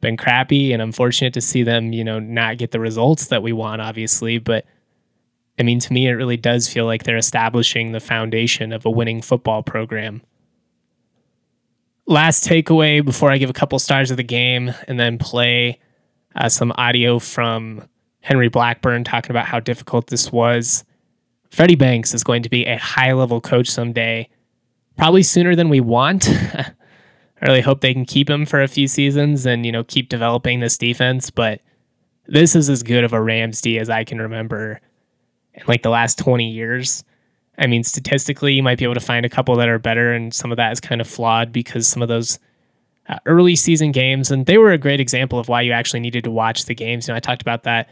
been 0.00 0.16
crappy, 0.16 0.72
and 0.72 0.82
I'm 0.82 0.92
fortunate 0.92 1.34
to 1.34 1.40
see 1.40 1.62
them, 1.62 1.92
you 1.92 2.04
know, 2.04 2.18
not 2.18 2.58
get 2.58 2.70
the 2.70 2.80
results 2.80 3.28
that 3.28 3.42
we 3.42 3.52
want, 3.52 3.80
obviously. 3.80 4.38
But 4.38 4.66
I 5.58 5.62
mean, 5.62 5.80
to 5.80 5.92
me, 5.92 6.06
it 6.06 6.12
really 6.12 6.36
does 6.36 6.68
feel 6.68 6.84
like 6.84 7.04
they're 7.04 7.16
establishing 7.16 7.92
the 7.92 8.00
foundation 8.00 8.72
of 8.72 8.84
a 8.84 8.90
winning 8.90 9.22
football 9.22 9.62
program 9.62 10.22
last 12.06 12.44
takeaway 12.46 13.04
before 13.04 13.30
I 13.30 13.38
give 13.38 13.50
a 13.50 13.54
couple 13.54 13.78
stars 13.78 14.10
of 14.10 14.16
the 14.16 14.22
game 14.22 14.72
and 14.86 14.98
then 14.98 15.18
play 15.18 15.80
uh, 16.34 16.48
some 16.48 16.72
audio 16.76 17.18
from 17.18 17.88
Henry 18.26 18.48
Blackburn 18.48 19.04
talking 19.04 19.30
about 19.30 19.46
how 19.46 19.60
difficult 19.60 20.08
this 20.08 20.32
was. 20.32 20.84
Freddie 21.52 21.76
Banks 21.76 22.12
is 22.12 22.24
going 22.24 22.42
to 22.42 22.48
be 22.48 22.66
a 22.66 22.76
high 22.76 23.12
level 23.12 23.40
coach 23.40 23.68
someday, 23.68 24.28
probably 24.98 25.22
sooner 25.22 25.54
than 25.54 25.68
we 25.68 25.78
want. 25.78 26.28
I 26.58 26.74
really 27.40 27.60
hope 27.60 27.82
they 27.82 27.92
can 27.92 28.04
keep 28.04 28.28
him 28.28 28.44
for 28.44 28.60
a 28.60 28.66
few 28.66 28.88
seasons 28.88 29.46
and, 29.46 29.64
you 29.64 29.70
know, 29.70 29.84
keep 29.84 30.08
developing 30.08 30.58
this 30.58 30.76
defense. 30.76 31.30
But 31.30 31.60
this 32.26 32.56
is 32.56 32.68
as 32.68 32.82
good 32.82 33.04
of 33.04 33.12
a 33.12 33.22
Rams 33.22 33.60
D 33.60 33.78
as 33.78 33.88
I 33.88 34.02
can 34.02 34.20
remember 34.20 34.80
in 35.54 35.62
like 35.68 35.84
the 35.84 35.90
last 35.90 36.18
20 36.18 36.50
years. 36.50 37.04
I 37.58 37.68
mean, 37.68 37.84
statistically, 37.84 38.54
you 38.54 38.62
might 38.64 38.78
be 38.78 38.84
able 38.84 38.94
to 38.94 39.00
find 39.00 39.24
a 39.24 39.30
couple 39.30 39.54
that 39.54 39.68
are 39.68 39.78
better, 39.78 40.12
and 40.12 40.34
some 40.34 40.50
of 40.50 40.56
that 40.56 40.72
is 40.72 40.80
kind 40.80 41.00
of 41.00 41.06
flawed 41.06 41.52
because 41.52 41.86
some 41.86 42.02
of 42.02 42.08
those 42.08 42.40
uh, 43.08 43.20
early 43.24 43.54
season 43.54 43.92
games, 43.92 44.32
and 44.32 44.46
they 44.46 44.58
were 44.58 44.72
a 44.72 44.78
great 44.78 44.98
example 44.98 45.38
of 45.38 45.48
why 45.48 45.60
you 45.60 45.70
actually 45.70 46.00
needed 46.00 46.24
to 46.24 46.30
watch 46.32 46.64
the 46.64 46.74
games. 46.74 47.06
You 47.06 47.12
know, 47.12 47.18
I 47.18 47.20
talked 47.20 47.40
about 47.40 47.62
that 47.62 47.88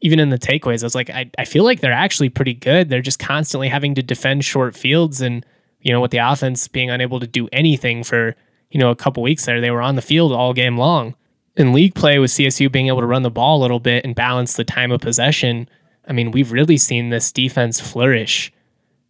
even 0.00 0.18
in 0.18 0.30
the 0.30 0.38
takeaways, 0.38 0.82
I 0.82 0.86
was 0.86 0.94
like, 0.94 1.10
I, 1.10 1.30
I 1.38 1.44
feel 1.44 1.64
like 1.64 1.80
they're 1.80 1.92
actually 1.92 2.30
pretty 2.30 2.54
good. 2.54 2.88
They're 2.88 3.02
just 3.02 3.18
constantly 3.18 3.68
having 3.68 3.94
to 3.96 4.02
defend 4.02 4.44
short 4.44 4.74
fields 4.74 5.20
and, 5.20 5.44
you 5.80 5.92
know, 5.92 6.00
with 6.00 6.10
the 6.10 6.18
offense 6.18 6.68
being 6.68 6.90
unable 6.90 7.20
to 7.20 7.26
do 7.26 7.48
anything 7.52 8.02
for, 8.02 8.34
you 8.70 8.80
know, 8.80 8.90
a 8.90 8.96
couple 8.96 9.22
weeks 9.22 9.44
there, 9.44 9.60
they 9.60 9.70
were 9.70 9.82
on 9.82 9.96
the 9.96 10.02
field 10.02 10.32
all 10.32 10.54
game 10.54 10.78
long. 10.78 11.14
In 11.56 11.72
league 11.72 11.94
play 11.94 12.18
with 12.18 12.30
CSU 12.30 12.72
being 12.72 12.88
able 12.88 13.00
to 13.00 13.06
run 13.06 13.22
the 13.22 13.30
ball 13.30 13.58
a 13.58 13.62
little 13.62 13.80
bit 13.80 14.04
and 14.04 14.14
balance 14.14 14.54
the 14.54 14.64
time 14.64 14.90
of 14.90 15.00
possession, 15.00 15.68
I 16.08 16.12
mean, 16.12 16.30
we've 16.30 16.52
really 16.52 16.78
seen 16.78 17.10
this 17.10 17.30
defense 17.30 17.80
flourish. 17.80 18.52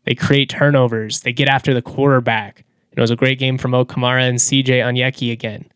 They 0.05 0.15
create 0.15 0.49
turnovers, 0.49 1.21
they 1.21 1.33
get 1.33 1.49
after 1.49 1.73
the 1.73 1.83
quarterback. 1.83 2.65
It 2.93 3.01
was 3.01 3.11
a 3.11 3.17
great 3.17 3.39
game 3.39 3.59
from 3.59 3.71
Mo 3.71 3.85
Kamara 3.85 4.29
and 4.29 4.39
CJ 4.39 4.83
Onyeka 4.83 5.31
again. 5.31 5.71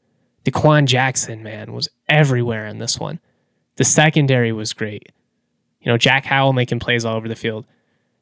DeQuan 0.44 0.86
Jackson, 0.86 1.42
man, 1.42 1.72
was 1.72 1.88
everywhere 2.08 2.66
in 2.66 2.78
this 2.78 2.98
one. 2.98 3.20
The 3.76 3.84
secondary 3.84 4.52
was 4.52 4.72
great. 4.72 5.10
You 5.80 5.90
know, 5.90 5.98
Jack 5.98 6.24
Howell 6.24 6.52
making 6.52 6.80
plays 6.80 7.04
all 7.04 7.16
over 7.16 7.28
the 7.28 7.34
field. 7.34 7.66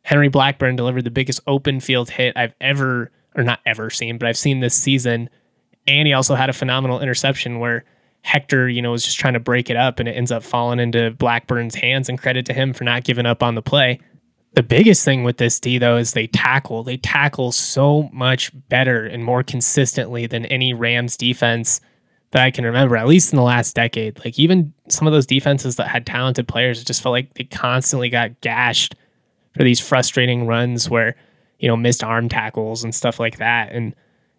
Henry 0.02 0.28
Blackburn 0.28 0.76
delivered 0.76 1.04
the 1.04 1.10
biggest 1.10 1.40
open 1.46 1.78
field 1.80 2.10
hit 2.10 2.36
I've 2.36 2.54
ever, 2.60 3.10
or 3.36 3.44
not 3.44 3.60
ever 3.64 3.88
seen, 3.90 4.18
but 4.18 4.28
I've 4.28 4.36
seen 4.36 4.60
this 4.60 4.74
season. 4.74 5.30
And 5.86 6.06
he 6.06 6.12
also 6.12 6.34
had 6.34 6.50
a 6.50 6.54
phenomenal 6.54 7.00
interception 7.00 7.60
where 7.60 7.84
Hector, 8.22 8.68
you 8.68 8.82
know, 8.82 8.92
was 8.92 9.04
just 9.04 9.18
trying 9.18 9.34
to 9.34 9.40
break 9.40 9.70
it 9.70 9.76
up 9.76 10.00
and 10.00 10.08
it 10.08 10.12
ends 10.12 10.32
up 10.32 10.42
falling 10.42 10.80
into 10.80 11.10
Blackburn's 11.12 11.74
hands. 11.74 12.08
And 12.08 12.20
credit 12.20 12.46
to 12.46 12.52
him 12.52 12.72
for 12.72 12.84
not 12.84 13.04
giving 13.04 13.26
up 13.26 13.42
on 13.42 13.54
the 13.54 13.62
play. 13.62 14.00
The 14.54 14.62
biggest 14.62 15.04
thing 15.04 15.24
with 15.24 15.38
this 15.38 15.58
D, 15.58 15.78
though, 15.78 15.96
is 15.96 16.12
they 16.12 16.26
tackle. 16.26 16.82
They 16.82 16.98
tackle 16.98 17.52
so 17.52 18.10
much 18.12 18.52
better 18.68 19.06
and 19.06 19.24
more 19.24 19.42
consistently 19.42 20.26
than 20.26 20.44
any 20.46 20.74
Rams 20.74 21.16
defense 21.16 21.80
that 22.32 22.42
I 22.42 22.50
can 22.50 22.64
remember, 22.64 22.96
at 22.96 23.06
least 23.06 23.32
in 23.32 23.36
the 23.36 23.42
last 23.42 23.74
decade. 23.74 24.18
Like 24.24 24.38
even 24.38 24.72
some 24.88 25.06
of 25.06 25.12
those 25.12 25.26
defenses 25.26 25.76
that 25.76 25.88
had 25.88 26.06
talented 26.06 26.48
players, 26.48 26.80
it 26.80 26.86
just 26.86 27.02
felt 27.02 27.12
like 27.12 27.34
they 27.34 27.44
constantly 27.44 28.08
got 28.08 28.40
gashed 28.40 28.94
for 29.54 29.62
these 29.62 29.80
frustrating 29.80 30.46
runs 30.46 30.88
where, 30.88 31.14
you 31.58 31.68
know, 31.68 31.76
missed 31.76 32.02
arm 32.02 32.28
tackles 32.28 32.82
and 32.84 32.94
stuff 32.94 33.20
like 33.20 33.36
that. 33.36 33.70
And, 33.72 33.94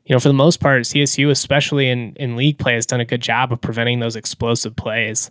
you 0.06 0.14
know, 0.14 0.20
for 0.20 0.28
the 0.28 0.34
most 0.34 0.60
part, 0.60 0.82
CSU, 0.82 1.30
especially 1.30 1.88
in, 1.88 2.16
in 2.16 2.36
league 2.36 2.58
play, 2.58 2.74
has 2.74 2.88
done 2.88 3.00
a 3.00 3.06
good 3.06 3.22
job 3.22 3.54
of 3.54 3.62
preventing 3.62 4.00
those 4.00 4.16
explosive 4.16 4.76
plays. 4.76 5.30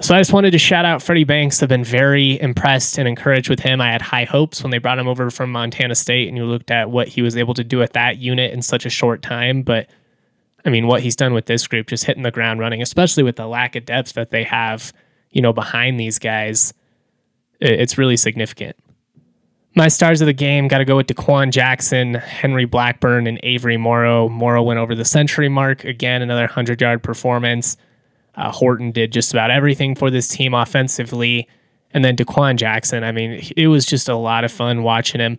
So 0.00 0.14
I 0.14 0.18
just 0.18 0.32
wanted 0.32 0.50
to 0.50 0.58
shout 0.58 0.84
out 0.84 1.02
Freddie 1.02 1.24
Banks. 1.24 1.62
I've 1.62 1.70
been 1.70 1.84
very 1.84 2.38
impressed 2.40 2.98
and 2.98 3.08
encouraged 3.08 3.48
with 3.48 3.60
him. 3.60 3.80
I 3.80 3.92
had 3.92 4.02
high 4.02 4.24
hopes 4.24 4.62
when 4.62 4.70
they 4.70 4.78
brought 4.78 4.98
him 4.98 5.08
over 5.08 5.30
from 5.30 5.52
Montana 5.52 5.94
State 5.94 6.28
and 6.28 6.36
you 6.36 6.44
looked 6.44 6.70
at 6.70 6.90
what 6.90 7.08
he 7.08 7.22
was 7.22 7.36
able 7.36 7.54
to 7.54 7.64
do 7.64 7.80
at 7.80 7.92
that 7.92 8.18
unit 8.18 8.52
in 8.52 8.60
such 8.60 8.84
a 8.84 8.90
short 8.90 9.22
time. 9.22 9.62
But 9.62 9.88
I 10.66 10.70
mean, 10.70 10.88
what 10.88 11.00
he's 11.00 11.14
done 11.14 11.32
with 11.32 11.46
this 11.46 11.66
group, 11.68 11.86
just 11.86 12.04
hitting 12.04 12.24
the 12.24 12.32
ground 12.32 12.58
running, 12.58 12.82
especially 12.82 13.22
with 13.22 13.36
the 13.36 13.46
lack 13.46 13.76
of 13.76 13.84
depth 13.86 14.14
that 14.14 14.32
they 14.32 14.42
have, 14.42 14.92
you 15.30 15.40
know, 15.40 15.52
behind 15.52 15.98
these 15.98 16.18
guys, 16.18 16.74
it's 17.60 17.96
really 17.96 18.16
significant. 18.16 18.76
My 19.76 19.86
stars 19.88 20.20
of 20.20 20.26
the 20.26 20.32
game 20.32 20.68
got 20.68 20.78
to 20.78 20.84
go 20.84 20.96
with 20.96 21.06
DeQuan 21.06 21.52
Jackson, 21.52 22.14
Henry 22.14 22.64
Blackburn, 22.64 23.26
and 23.28 23.38
Avery 23.44 23.76
Morrow. 23.76 24.28
Morrow 24.28 24.62
went 24.62 24.78
over 24.78 24.94
the 24.94 25.04
century 25.04 25.48
mark. 25.48 25.84
Again, 25.84 26.20
another 26.20 26.42
100 26.42 26.80
yard 26.80 27.02
performance. 27.02 27.76
Uh, 28.34 28.50
Horton 28.50 28.90
did 28.90 29.12
just 29.12 29.32
about 29.32 29.50
everything 29.50 29.94
for 29.94 30.10
this 30.10 30.28
team 30.28 30.52
offensively. 30.52 31.46
And 31.92 32.04
then 32.04 32.16
DeQuan 32.16 32.56
Jackson, 32.56 33.04
I 33.04 33.12
mean, 33.12 33.40
it 33.56 33.68
was 33.68 33.86
just 33.86 34.08
a 34.08 34.16
lot 34.16 34.44
of 34.44 34.50
fun 34.50 34.82
watching 34.82 35.20
him. 35.20 35.38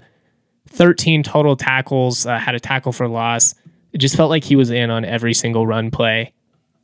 13 0.69 1.23
total 1.23 1.55
tackles, 1.55 2.25
uh, 2.25 2.37
had 2.37 2.55
a 2.55 2.59
tackle 2.59 2.91
for 2.91 3.07
loss, 3.07 3.55
it 3.97 3.99
just 3.99 4.15
felt 4.15 4.29
like 4.29 4.43
he 4.43 4.55
was 4.55 4.69
in 4.69 4.91
on 4.91 5.03
every 5.03 5.33
single 5.33 5.65
run 5.65 5.89
play. 5.89 6.31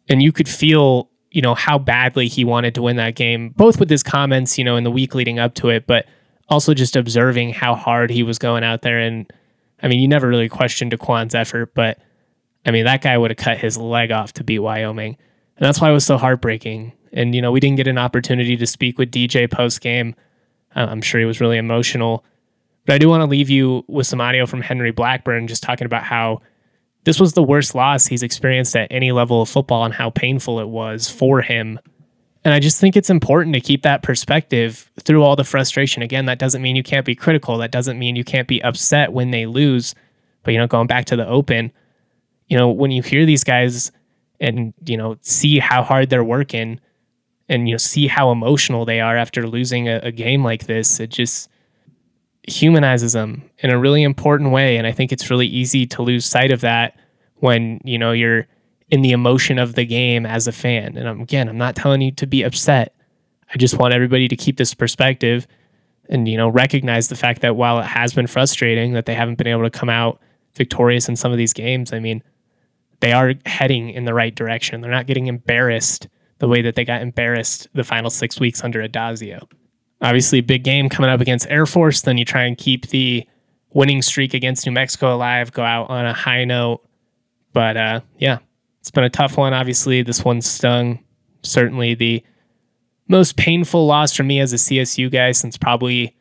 And 0.10 0.24
you 0.24 0.32
could 0.32 0.50
feel, 0.50 1.12
you 1.30 1.44
know, 1.44 1.54
how 1.54 1.78
badly 1.78 2.28
he 2.28 2.44
wanted 2.44 2.74
to 2.74 2.82
win 2.82 2.96
that 2.96 3.14
game, 3.14 3.50
both 3.50 3.80
with 3.80 3.88
his 3.88 4.02
comments, 4.02 4.58
you 4.58 4.64
know, 4.64 4.78
in 4.78 4.84
the 4.84 4.90
week 4.90 5.14
leading 5.14 5.38
up 5.38 5.54
to 5.56 5.70
it, 5.70 5.86
but 5.86 6.08
also 6.50 6.74
just 6.74 6.96
observing 6.96 7.54
how 7.54 7.76
hard 7.76 8.10
he 8.10 8.24
was 8.24 8.40
going 8.40 8.64
out 8.64 8.82
there. 8.82 8.98
And 8.98 9.32
I 9.84 9.90
mean, 9.90 10.00
you 10.00 10.08
never 10.08 10.28
really 10.28 10.50
questioned 10.50 10.92
DeQuan's 10.92 11.36
effort, 11.36 11.76
but 11.76 12.00
I 12.66 12.72
mean, 12.72 12.86
that 12.86 13.04
guy 13.04 13.16
would 13.16 13.30
have 13.30 13.38
cut 13.38 13.60
his 13.60 13.78
leg 13.78 14.12
off 14.12 14.34
to 14.34 14.44
beat 14.44 14.58
Wyoming. 14.58 15.16
And 15.58 15.66
that's 15.68 15.80
why 15.80 15.92
it 15.92 15.94
was 15.94 16.08
so 16.08 16.18
heartbreaking. 16.18 16.94
And, 17.12 17.36
you 17.36 17.44
know, 17.44 17.52
we 17.52 17.60
didn't 17.60 17.78
get 17.78 17.88
an 17.88 18.00
opportunity 18.00 18.58
to 18.58 18.66
speak 18.66 18.98
with 18.98 19.12
DJ 19.12 19.52
post 19.52 19.82
game. 19.82 20.16
I'm 20.74 21.04
sure 21.04 21.20
he 21.20 21.28
was 21.28 21.40
really 21.40 21.60
emotional. 21.60 22.26
But 22.88 22.96
I 22.96 22.98
do 22.98 23.08
want 23.08 23.22
to 23.22 23.28
leave 23.28 23.52
you 23.52 23.86
with 23.88 24.08
some 24.08 24.20
audio 24.20 24.48
from 24.48 24.62
Henry 24.62 24.90
Blackburn 24.90 25.48
just 25.48 25.62
talking 25.62 25.86
about 25.86 26.02
how 26.02 26.42
this 27.04 27.20
was 27.20 27.34
the 27.34 27.44
worst 27.44 27.76
loss 27.76 28.06
he's 28.06 28.24
experienced 28.24 28.76
at 28.76 28.92
any 28.92 29.12
level 29.12 29.42
of 29.42 29.50
football 29.50 29.84
and 29.84 29.94
how 29.94 30.10
painful 30.10 30.60
it 30.60 30.68
was 30.68 31.10
for 31.10 31.42
him. 31.42 31.80
And 32.46 32.54
I 32.54 32.60
just 32.60 32.80
think 32.80 32.98
it's 32.98 33.10
important 33.10 33.56
to 33.56 33.62
keep 33.62 33.84
that 33.84 34.04
perspective 34.04 34.92
through 35.02 35.24
all 35.24 35.36
the 35.36 35.44
frustration. 35.44 36.04
Again, 36.04 36.26
that 36.26 36.40
doesn't 36.40 36.62
mean 36.62 36.76
you 36.76 36.84
can't 36.84 37.06
be 37.06 37.16
critical. 37.16 37.58
That 37.58 37.72
doesn't 37.72 37.98
mean 37.98 38.16
you 38.16 38.24
can't 38.24 38.48
be 38.48 38.62
upset 38.64 39.14
when 39.14 39.32
they 39.32 39.46
lose. 39.46 39.96
But, 40.44 40.52
you 40.52 40.58
know, 40.58 40.68
going 40.68 40.88
back 40.88 41.06
to 41.06 41.16
the 41.16 41.28
open, 41.28 41.72
you 42.48 42.58
know, 42.58 42.70
when 42.70 42.92
you 42.92 43.02
hear 43.02 43.26
these 43.26 43.46
guys 43.46 43.92
and, 44.42 44.74
you 44.86 44.98
know, 44.98 45.18
see 45.22 45.60
how 45.60 45.84
hard 45.84 46.10
they're 46.10 46.24
working 46.24 46.82
and, 47.48 47.68
you 47.70 47.76
know, 47.76 47.78
see 47.78 48.08
how 48.08 48.30
emotional 48.32 48.84
they 48.84 49.00
are 49.00 49.16
after 49.16 49.48
losing 49.48 49.88
a, 49.88 50.00
a 50.04 50.12
game 50.12 50.44
like 50.44 50.66
this, 50.66 51.00
it 51.00 51.12
just, 51.12 51.50
humanizes 52.48 53.14
them 53.14 53.50
in 53.60 53.70
a 53.70 53.80
really 53.80 54.04
important 54.04 54.52
way. 54.52 54.78
And 54.78 54.86
I 54.86 54.92
think 54.92 55.12
it's 55.12 55.30
really 55.30 55.48
easy 55.48 55.86
to 55.88 56.02
lose 56.02 56.26
sight 56.26 56.52
of 56.52 56.62
that 56.62 56.98
when, 57.36 57.80
you 57.84 57.98
know, 57.98 58.12
you're 58.12 58.48
in 58.90 59.02
the 59.02 59.12
emotion 59.12 59.58
of 59.58 59.76
the 59.76 59.86
game 59.86 60.26
as 60.26 60.48
a 60.48 60.52
fan. 60.52 60.98
And 60.98 61.08
I'm, 61.08 61.22
again, 61.22 61.48
I'm 61.48 61.58
not 61.58 61.76
telling 61.76 62.02
you 62.02 62.12
to 62.12 62.28
be 62.28 62.44
upset. 62.44 62.96
I 63.54 63.58
just 63.58 63.78
want 63.78 63.94
everybody 63.94 64.28
to 64.28 64.36
keep 64.36 64.58
this 64.58 64.74
perspective 64.74 65.48
and, 66.10 66.28
you 66.28 66.38
know, 66.38 66.50
recognize 66.50 67.08
the 67.08 67.16
fact 67.16 67.42
that 67.42 67.56
while 67.56 67.80
it 67.80 67.86
has 67.86 68.14
been 68.14 68.28
frustrating 68.28 68.94
that 68.94 69.06
they 69.06 69.16
haven't 69.16 69.38
been 69.38 69.48
able 69.48 69.64
to 69.64 69.70
come 69.70 69.90
out 69.90 70.20
victorious 70.56 71.08
in 71.08 71.16
some 71.16 71.32
of 71.32 71.38
these 71.38 71.54
games, 71.54 71.94
I 71.94 72.00
mean, 72.00 72.22
they 73.00 73.14
are 73.14 73.34
heading 73.46 73.90
in 73.90 74.06
the 74.06 74.14
right 74.14 74.34
direction. 74.34 74.82
They're 74.82 74.92
not 74.92 75.08
getting 75.08 75.28
embarrassed 75.28 76.08
the 76.40 76.48
way 76.48 76.62
that 76.62 76.76
they 76.76 76.84
got 76.84 77.02
embarrassed 77.02 77.68
the 77.74 77.84
final 77.84 78.10
six 78.10 78.40
weeks 78.40 78.64
under 78.64 78.86
Addazio 78.86 79.48
obviously 80.04 80.42
big 80.42 80.64
game 80.64 80.90
coming 80.90 81.10
up 81.10 81.22
against 81.22 81.48
Air 81.50 81.66
Force. 81.66 82.02
Then 82.02 82.18
you 82.18 82.26
try 82.26 82.44
and 82.44 82.58
keep 82.58 82.90
the 82.90 83.26
winning 83.72 84.02
streak 84.02 84.34
against 84.34 84.66
New 84.66 84.72
Mexico 84.72 85.16
alive, 85.16 85.52
go 85.52 85.64
out 85.64 85.90
on 85.90 86.06
a 86.06 86.14
high 86.14 86.44
note. 86.44 86.86
But 87.54 87.78
uh, 87.78 88.02
yeah, 88.18 88.40
it's 88.82 88.92
been 88.92 89.04
a 89.04 89.10
tough 89.10 89.38
one. 89.38 89.54
Obviously, 89.54 90.04
this 90.04 90.24
one 90.24 90.42
stung. 90.42 91.00
Certainly 91.42 91.96
the 91.96 92.24
most 93.08 93.38
painful 93.38 93.86
loss 93.86 94.14
for 94.16 94.24
me 94.24 94.40
as 94.40 94.54
a 94.54 94.58
CSU 94.58 95.12
guy 95.12 95.32
since 95.32 95.58
probably 95.58 96.16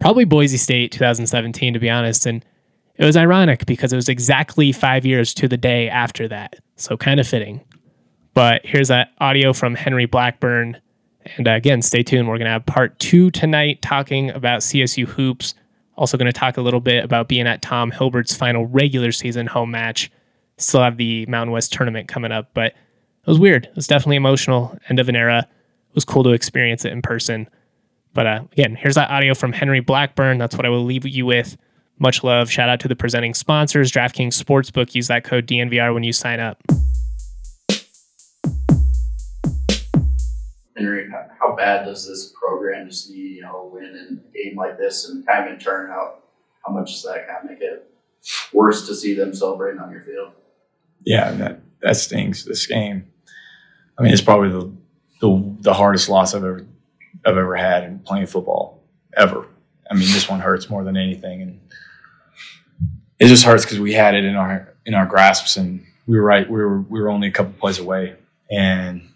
probably 0.00 0.24
Boise 0.24 0.56
State 0.56 0.92
2017, 0.92 1.74
to 1.74 1.78
be 1.78 1.90
honest. 1.90 2.26
And 2.26 2.44
it 2.96 3.04
was 3.04 3.16
ironic 3.16 3.66
because 3.66 3.92
it 3.92 3.96
was 3.96 4.08
exactly 4.08 4.72
five 4.72 5.04
years 5.04 5.34
to 5.34 5.48
the 5.48 5.56
day 5.56 5.88
after 5.88 6.28
that. 6.28 6.56
So 6.76 6.96
kind 6.96 7.20
of 7.20 7.26
fitting. 7.26 7.60
But 8.34 8.62
here's 8.64 8.88
that 8.88 9.10
audio 9.18 9.52
from 9.52 9.74
Henry 9.76 10.06
Blackburn 10.06 10.80
and 11.36 11.48
uh, 11.48 11.52
again, 11.52 11.82
stay 11.82 12.02
tuned. 12.02 12.28
We're 12.28 12.38
going 12.38 12.46
to 12.46 12.52
have 12.52 12.66
part 12.66 12.98
two 12.98 13.30
tonight 13.30 13.82
talking 13.82 14.30
about 14.30 14.60
CSU 14.60 15.06
hoops. 15.06 15.54
Also, 15.96 16.18
going 16.18 16.32
to 16.32 16.38
talk 16.38 16.56
a 16.56 16.60
little 16.62 16.80
bit 16.80 17.04
about 17.04 17.28
being 17.28 17.46
at 17.46 17.62
Tom 17.62 17.90
Hilbert's 17.90 18.36
final 18.36 18.66
regular 18.66 19.12
season 19.12 19.46
home 19.46 19.70
match. 19.70 20.10
Still 20.56 20.82
have 20.82 20.96
the 20.96 21.26
Mountain 21.26 21.52
West 21.52 21.72
tournament 21.72 22.08
coming 22.08 22.32
up, 22.32 22.50
but 22.54 22.72
it 22.72 23.26
was 23.26 23.38
weird. 23.38 23.66
It 23.66 23.76
was 23.76 23.86
definitely 23.86 24.16
emotional. 24.16 24.76
End 24.88 24.98
of 24.98 25.08
an 25.08 25.16
era. 25.16 25.46
It 25.48 25.94
was 25.94 26.04
cool 26.04 26.24
to 26.24 26.30
experience 26.30 26.84
it 26.84 26.92
in 26.92 27.02
person. 27.02 27.48
But 28.12 28.26
uh, 28.26 28.40
again, 28.52 28.76
here's 28.76 28.94
that 28.96 29.10
audio 29.10 29.34
from 29.34 29.52
Henry 29.52 29.80
Blackburn. 29.80 30.38
That's 30.38 30.56
what 30.56 30.66
I 30.66 30.68
will 30.68 30.84
leave 30.84 31.06
you 31.06 31.26
with. 31.26 31.56
Much 31.98 32.24
love. 32.24 32.50
Shout 32.50 32.68
out 32.68 32.80
to 32.80 32.88
the 32.88 32.96
presenting 32.96 33.34
sponsors, 33.34 33.92
DraftKings 33.92 34.42
Sportsbook. 34.42 34.94
Use 34.94 35.08
that 35.08 35.24
code 35.24 35.46
DNVR 35.46 35.94
when 35.94 36.02
you 36.02 36.12
sign 36.12 36.40
up. 36.40 36.62
Henry, 40.76 41.08
how 41.38 41.54
bad 41.54 41.84
does 41.84 42.06
this 42.06 42.32
program 42.38 42.88
just 42.88 43.10
need, 43.10 43.36
you 43.36 43.42
know, 43.42 43.70
win 43.72 43.84
in 43.84 44.20
a 44.20 44.36
game 44.36 44.56
like 44.56 44.76
this 44.76 45.08
and 45.08 45.26
of 45.28 45.46
in 45.46 45.58
turnout? 45.58 46.24
How 46.66 46.72
much 46.72 46.92
does 46.92 47.02
that 47.04 47.28
kind 47.28 47.44
of 47.44 47.50
make 47.50 47.60
it 47.60 47.90
worse 48.52 48.86
to 48.88 48.94
see 48.94 49.14
them 49.14 49.34
celebrating 49.34 49.80
on 49.80 49.92
your 49.92 50.00
field? 50.00 50.32
Yeah, 51.04 51.30
that 51.32 51.60
that 51.82 51.96
stings. 51.96 52.44
This 52.44 52.66
game, 52.66 53.06
I 53.98 54.02
mean, 54.02 54.12
it's 54.12 54.22
probably 54.22 54.48
the 54.48 54.72
the, 55.20 55.56
the 55.60 55.74
hardest 55.74 56.08
loss 56.08 56.34
I've 56.34 56.44
ever 56.44 56.66
I've 57.24 57.36
ever 57.36 57.56
had 57.56 57.84
in 57.84 58.00
playing 58.00 58.26
football 58.26 58.82
ever. 59.16 59.46
I 59.90 59.94
mean, 59.94 60.08
this 60.12 60.28
one 60.28 60.40
hurts 60.40 60.68
more 60.68 60.82
than 60.82 60.96
anything, 60.96 61.42
and 61.42 61.60
it 63.18 63.28
just 63.28 63.44
hurts 63.44 63.64
because 63.64 63.78
we 63.78 63.92
had 63.92 64.14
it 64.14 64.24
in 64.24 64.34
our 64.34 64.74
in 64.84 64.94
our 64.94 65.06
grasps, 65.06 65.56
and 65.56 65.86
we 66.06 66.16
were 66.18 66.24
right. 66.24 66.48
We 66.48 66.58
were 66.58 66.80
we 66.80 67.00
were 67.00 67.10
only 67.10 67.28
a 67.28 67.30
couple 67.30 67.52
plays 67.52 67.78
away, 67.78 68.16
and 68.50 69.08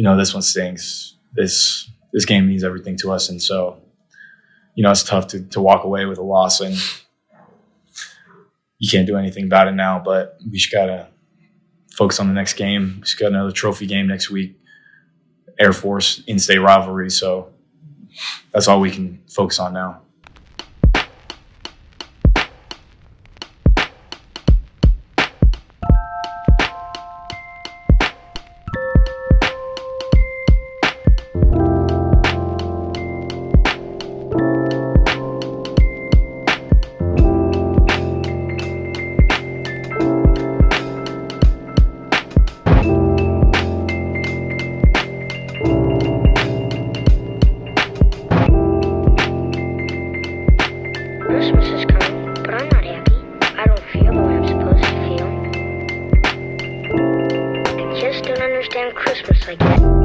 you 0.00 0.04
know 0.04 0.16
this 0.16 0.32
one 0.32 0.40
stinks. 0.42 1.16
This 1.34 1.90
this 2.10 2.24
game 2.24 2.46
means 2.48 2.64
everything 2.64 2.96
to 3.02 3.12
us, 3.12 3.28
and 3.28 3.40
so 3.42 3.82
you 4.74 4.82
know 4.82 4.90
it's 4.90 5.02
tough 5.02 5.26
to 5.26 5.42
to 5.48 5.60
walk 5.60 5.84
away 5.84 6.06
with 6.06 6.16
a 6.16 6.22
loss, 6.22 6.62
and 6.62 6.74
you 8.78 8.90
can't 8.90 9.06
do 9.06 9.18
anything 9.18 9.44
about 9.44 9.68
it 9.68 9.72
now. 9.72 10.00
But 10.02 10.38
we 10.42 10.52
just 10.56 10.72
gotta 10.72 11.08
focus 11.92 12.18
on 12.18 12.28
the 12.28 12.32
next 12.32 12.54
game. 12.54 12.94
We 12.96 13.02
just 13.02 13.18
got 13.18 13.26
another 13.26 13.52
trophy 13.52 13.86
game 13.86 14.06
next 14.06 14.30
week, 14.30 14.58
Air 15.58 15.74
Force 15.74 16.22
in-state 16.26 16.60
rivalry, 16.60 17.10
so 17.10 17.52
that's 18.54 18.68
all 18.68 18.80
we 18.80 18.90
can 18.90 19.22
focus 19.28 19.58
on 19.58 19.74
now. 19.74 20.00
Christmas 58.94 59.46
I 59.46 59.54
get. 59.54 59.99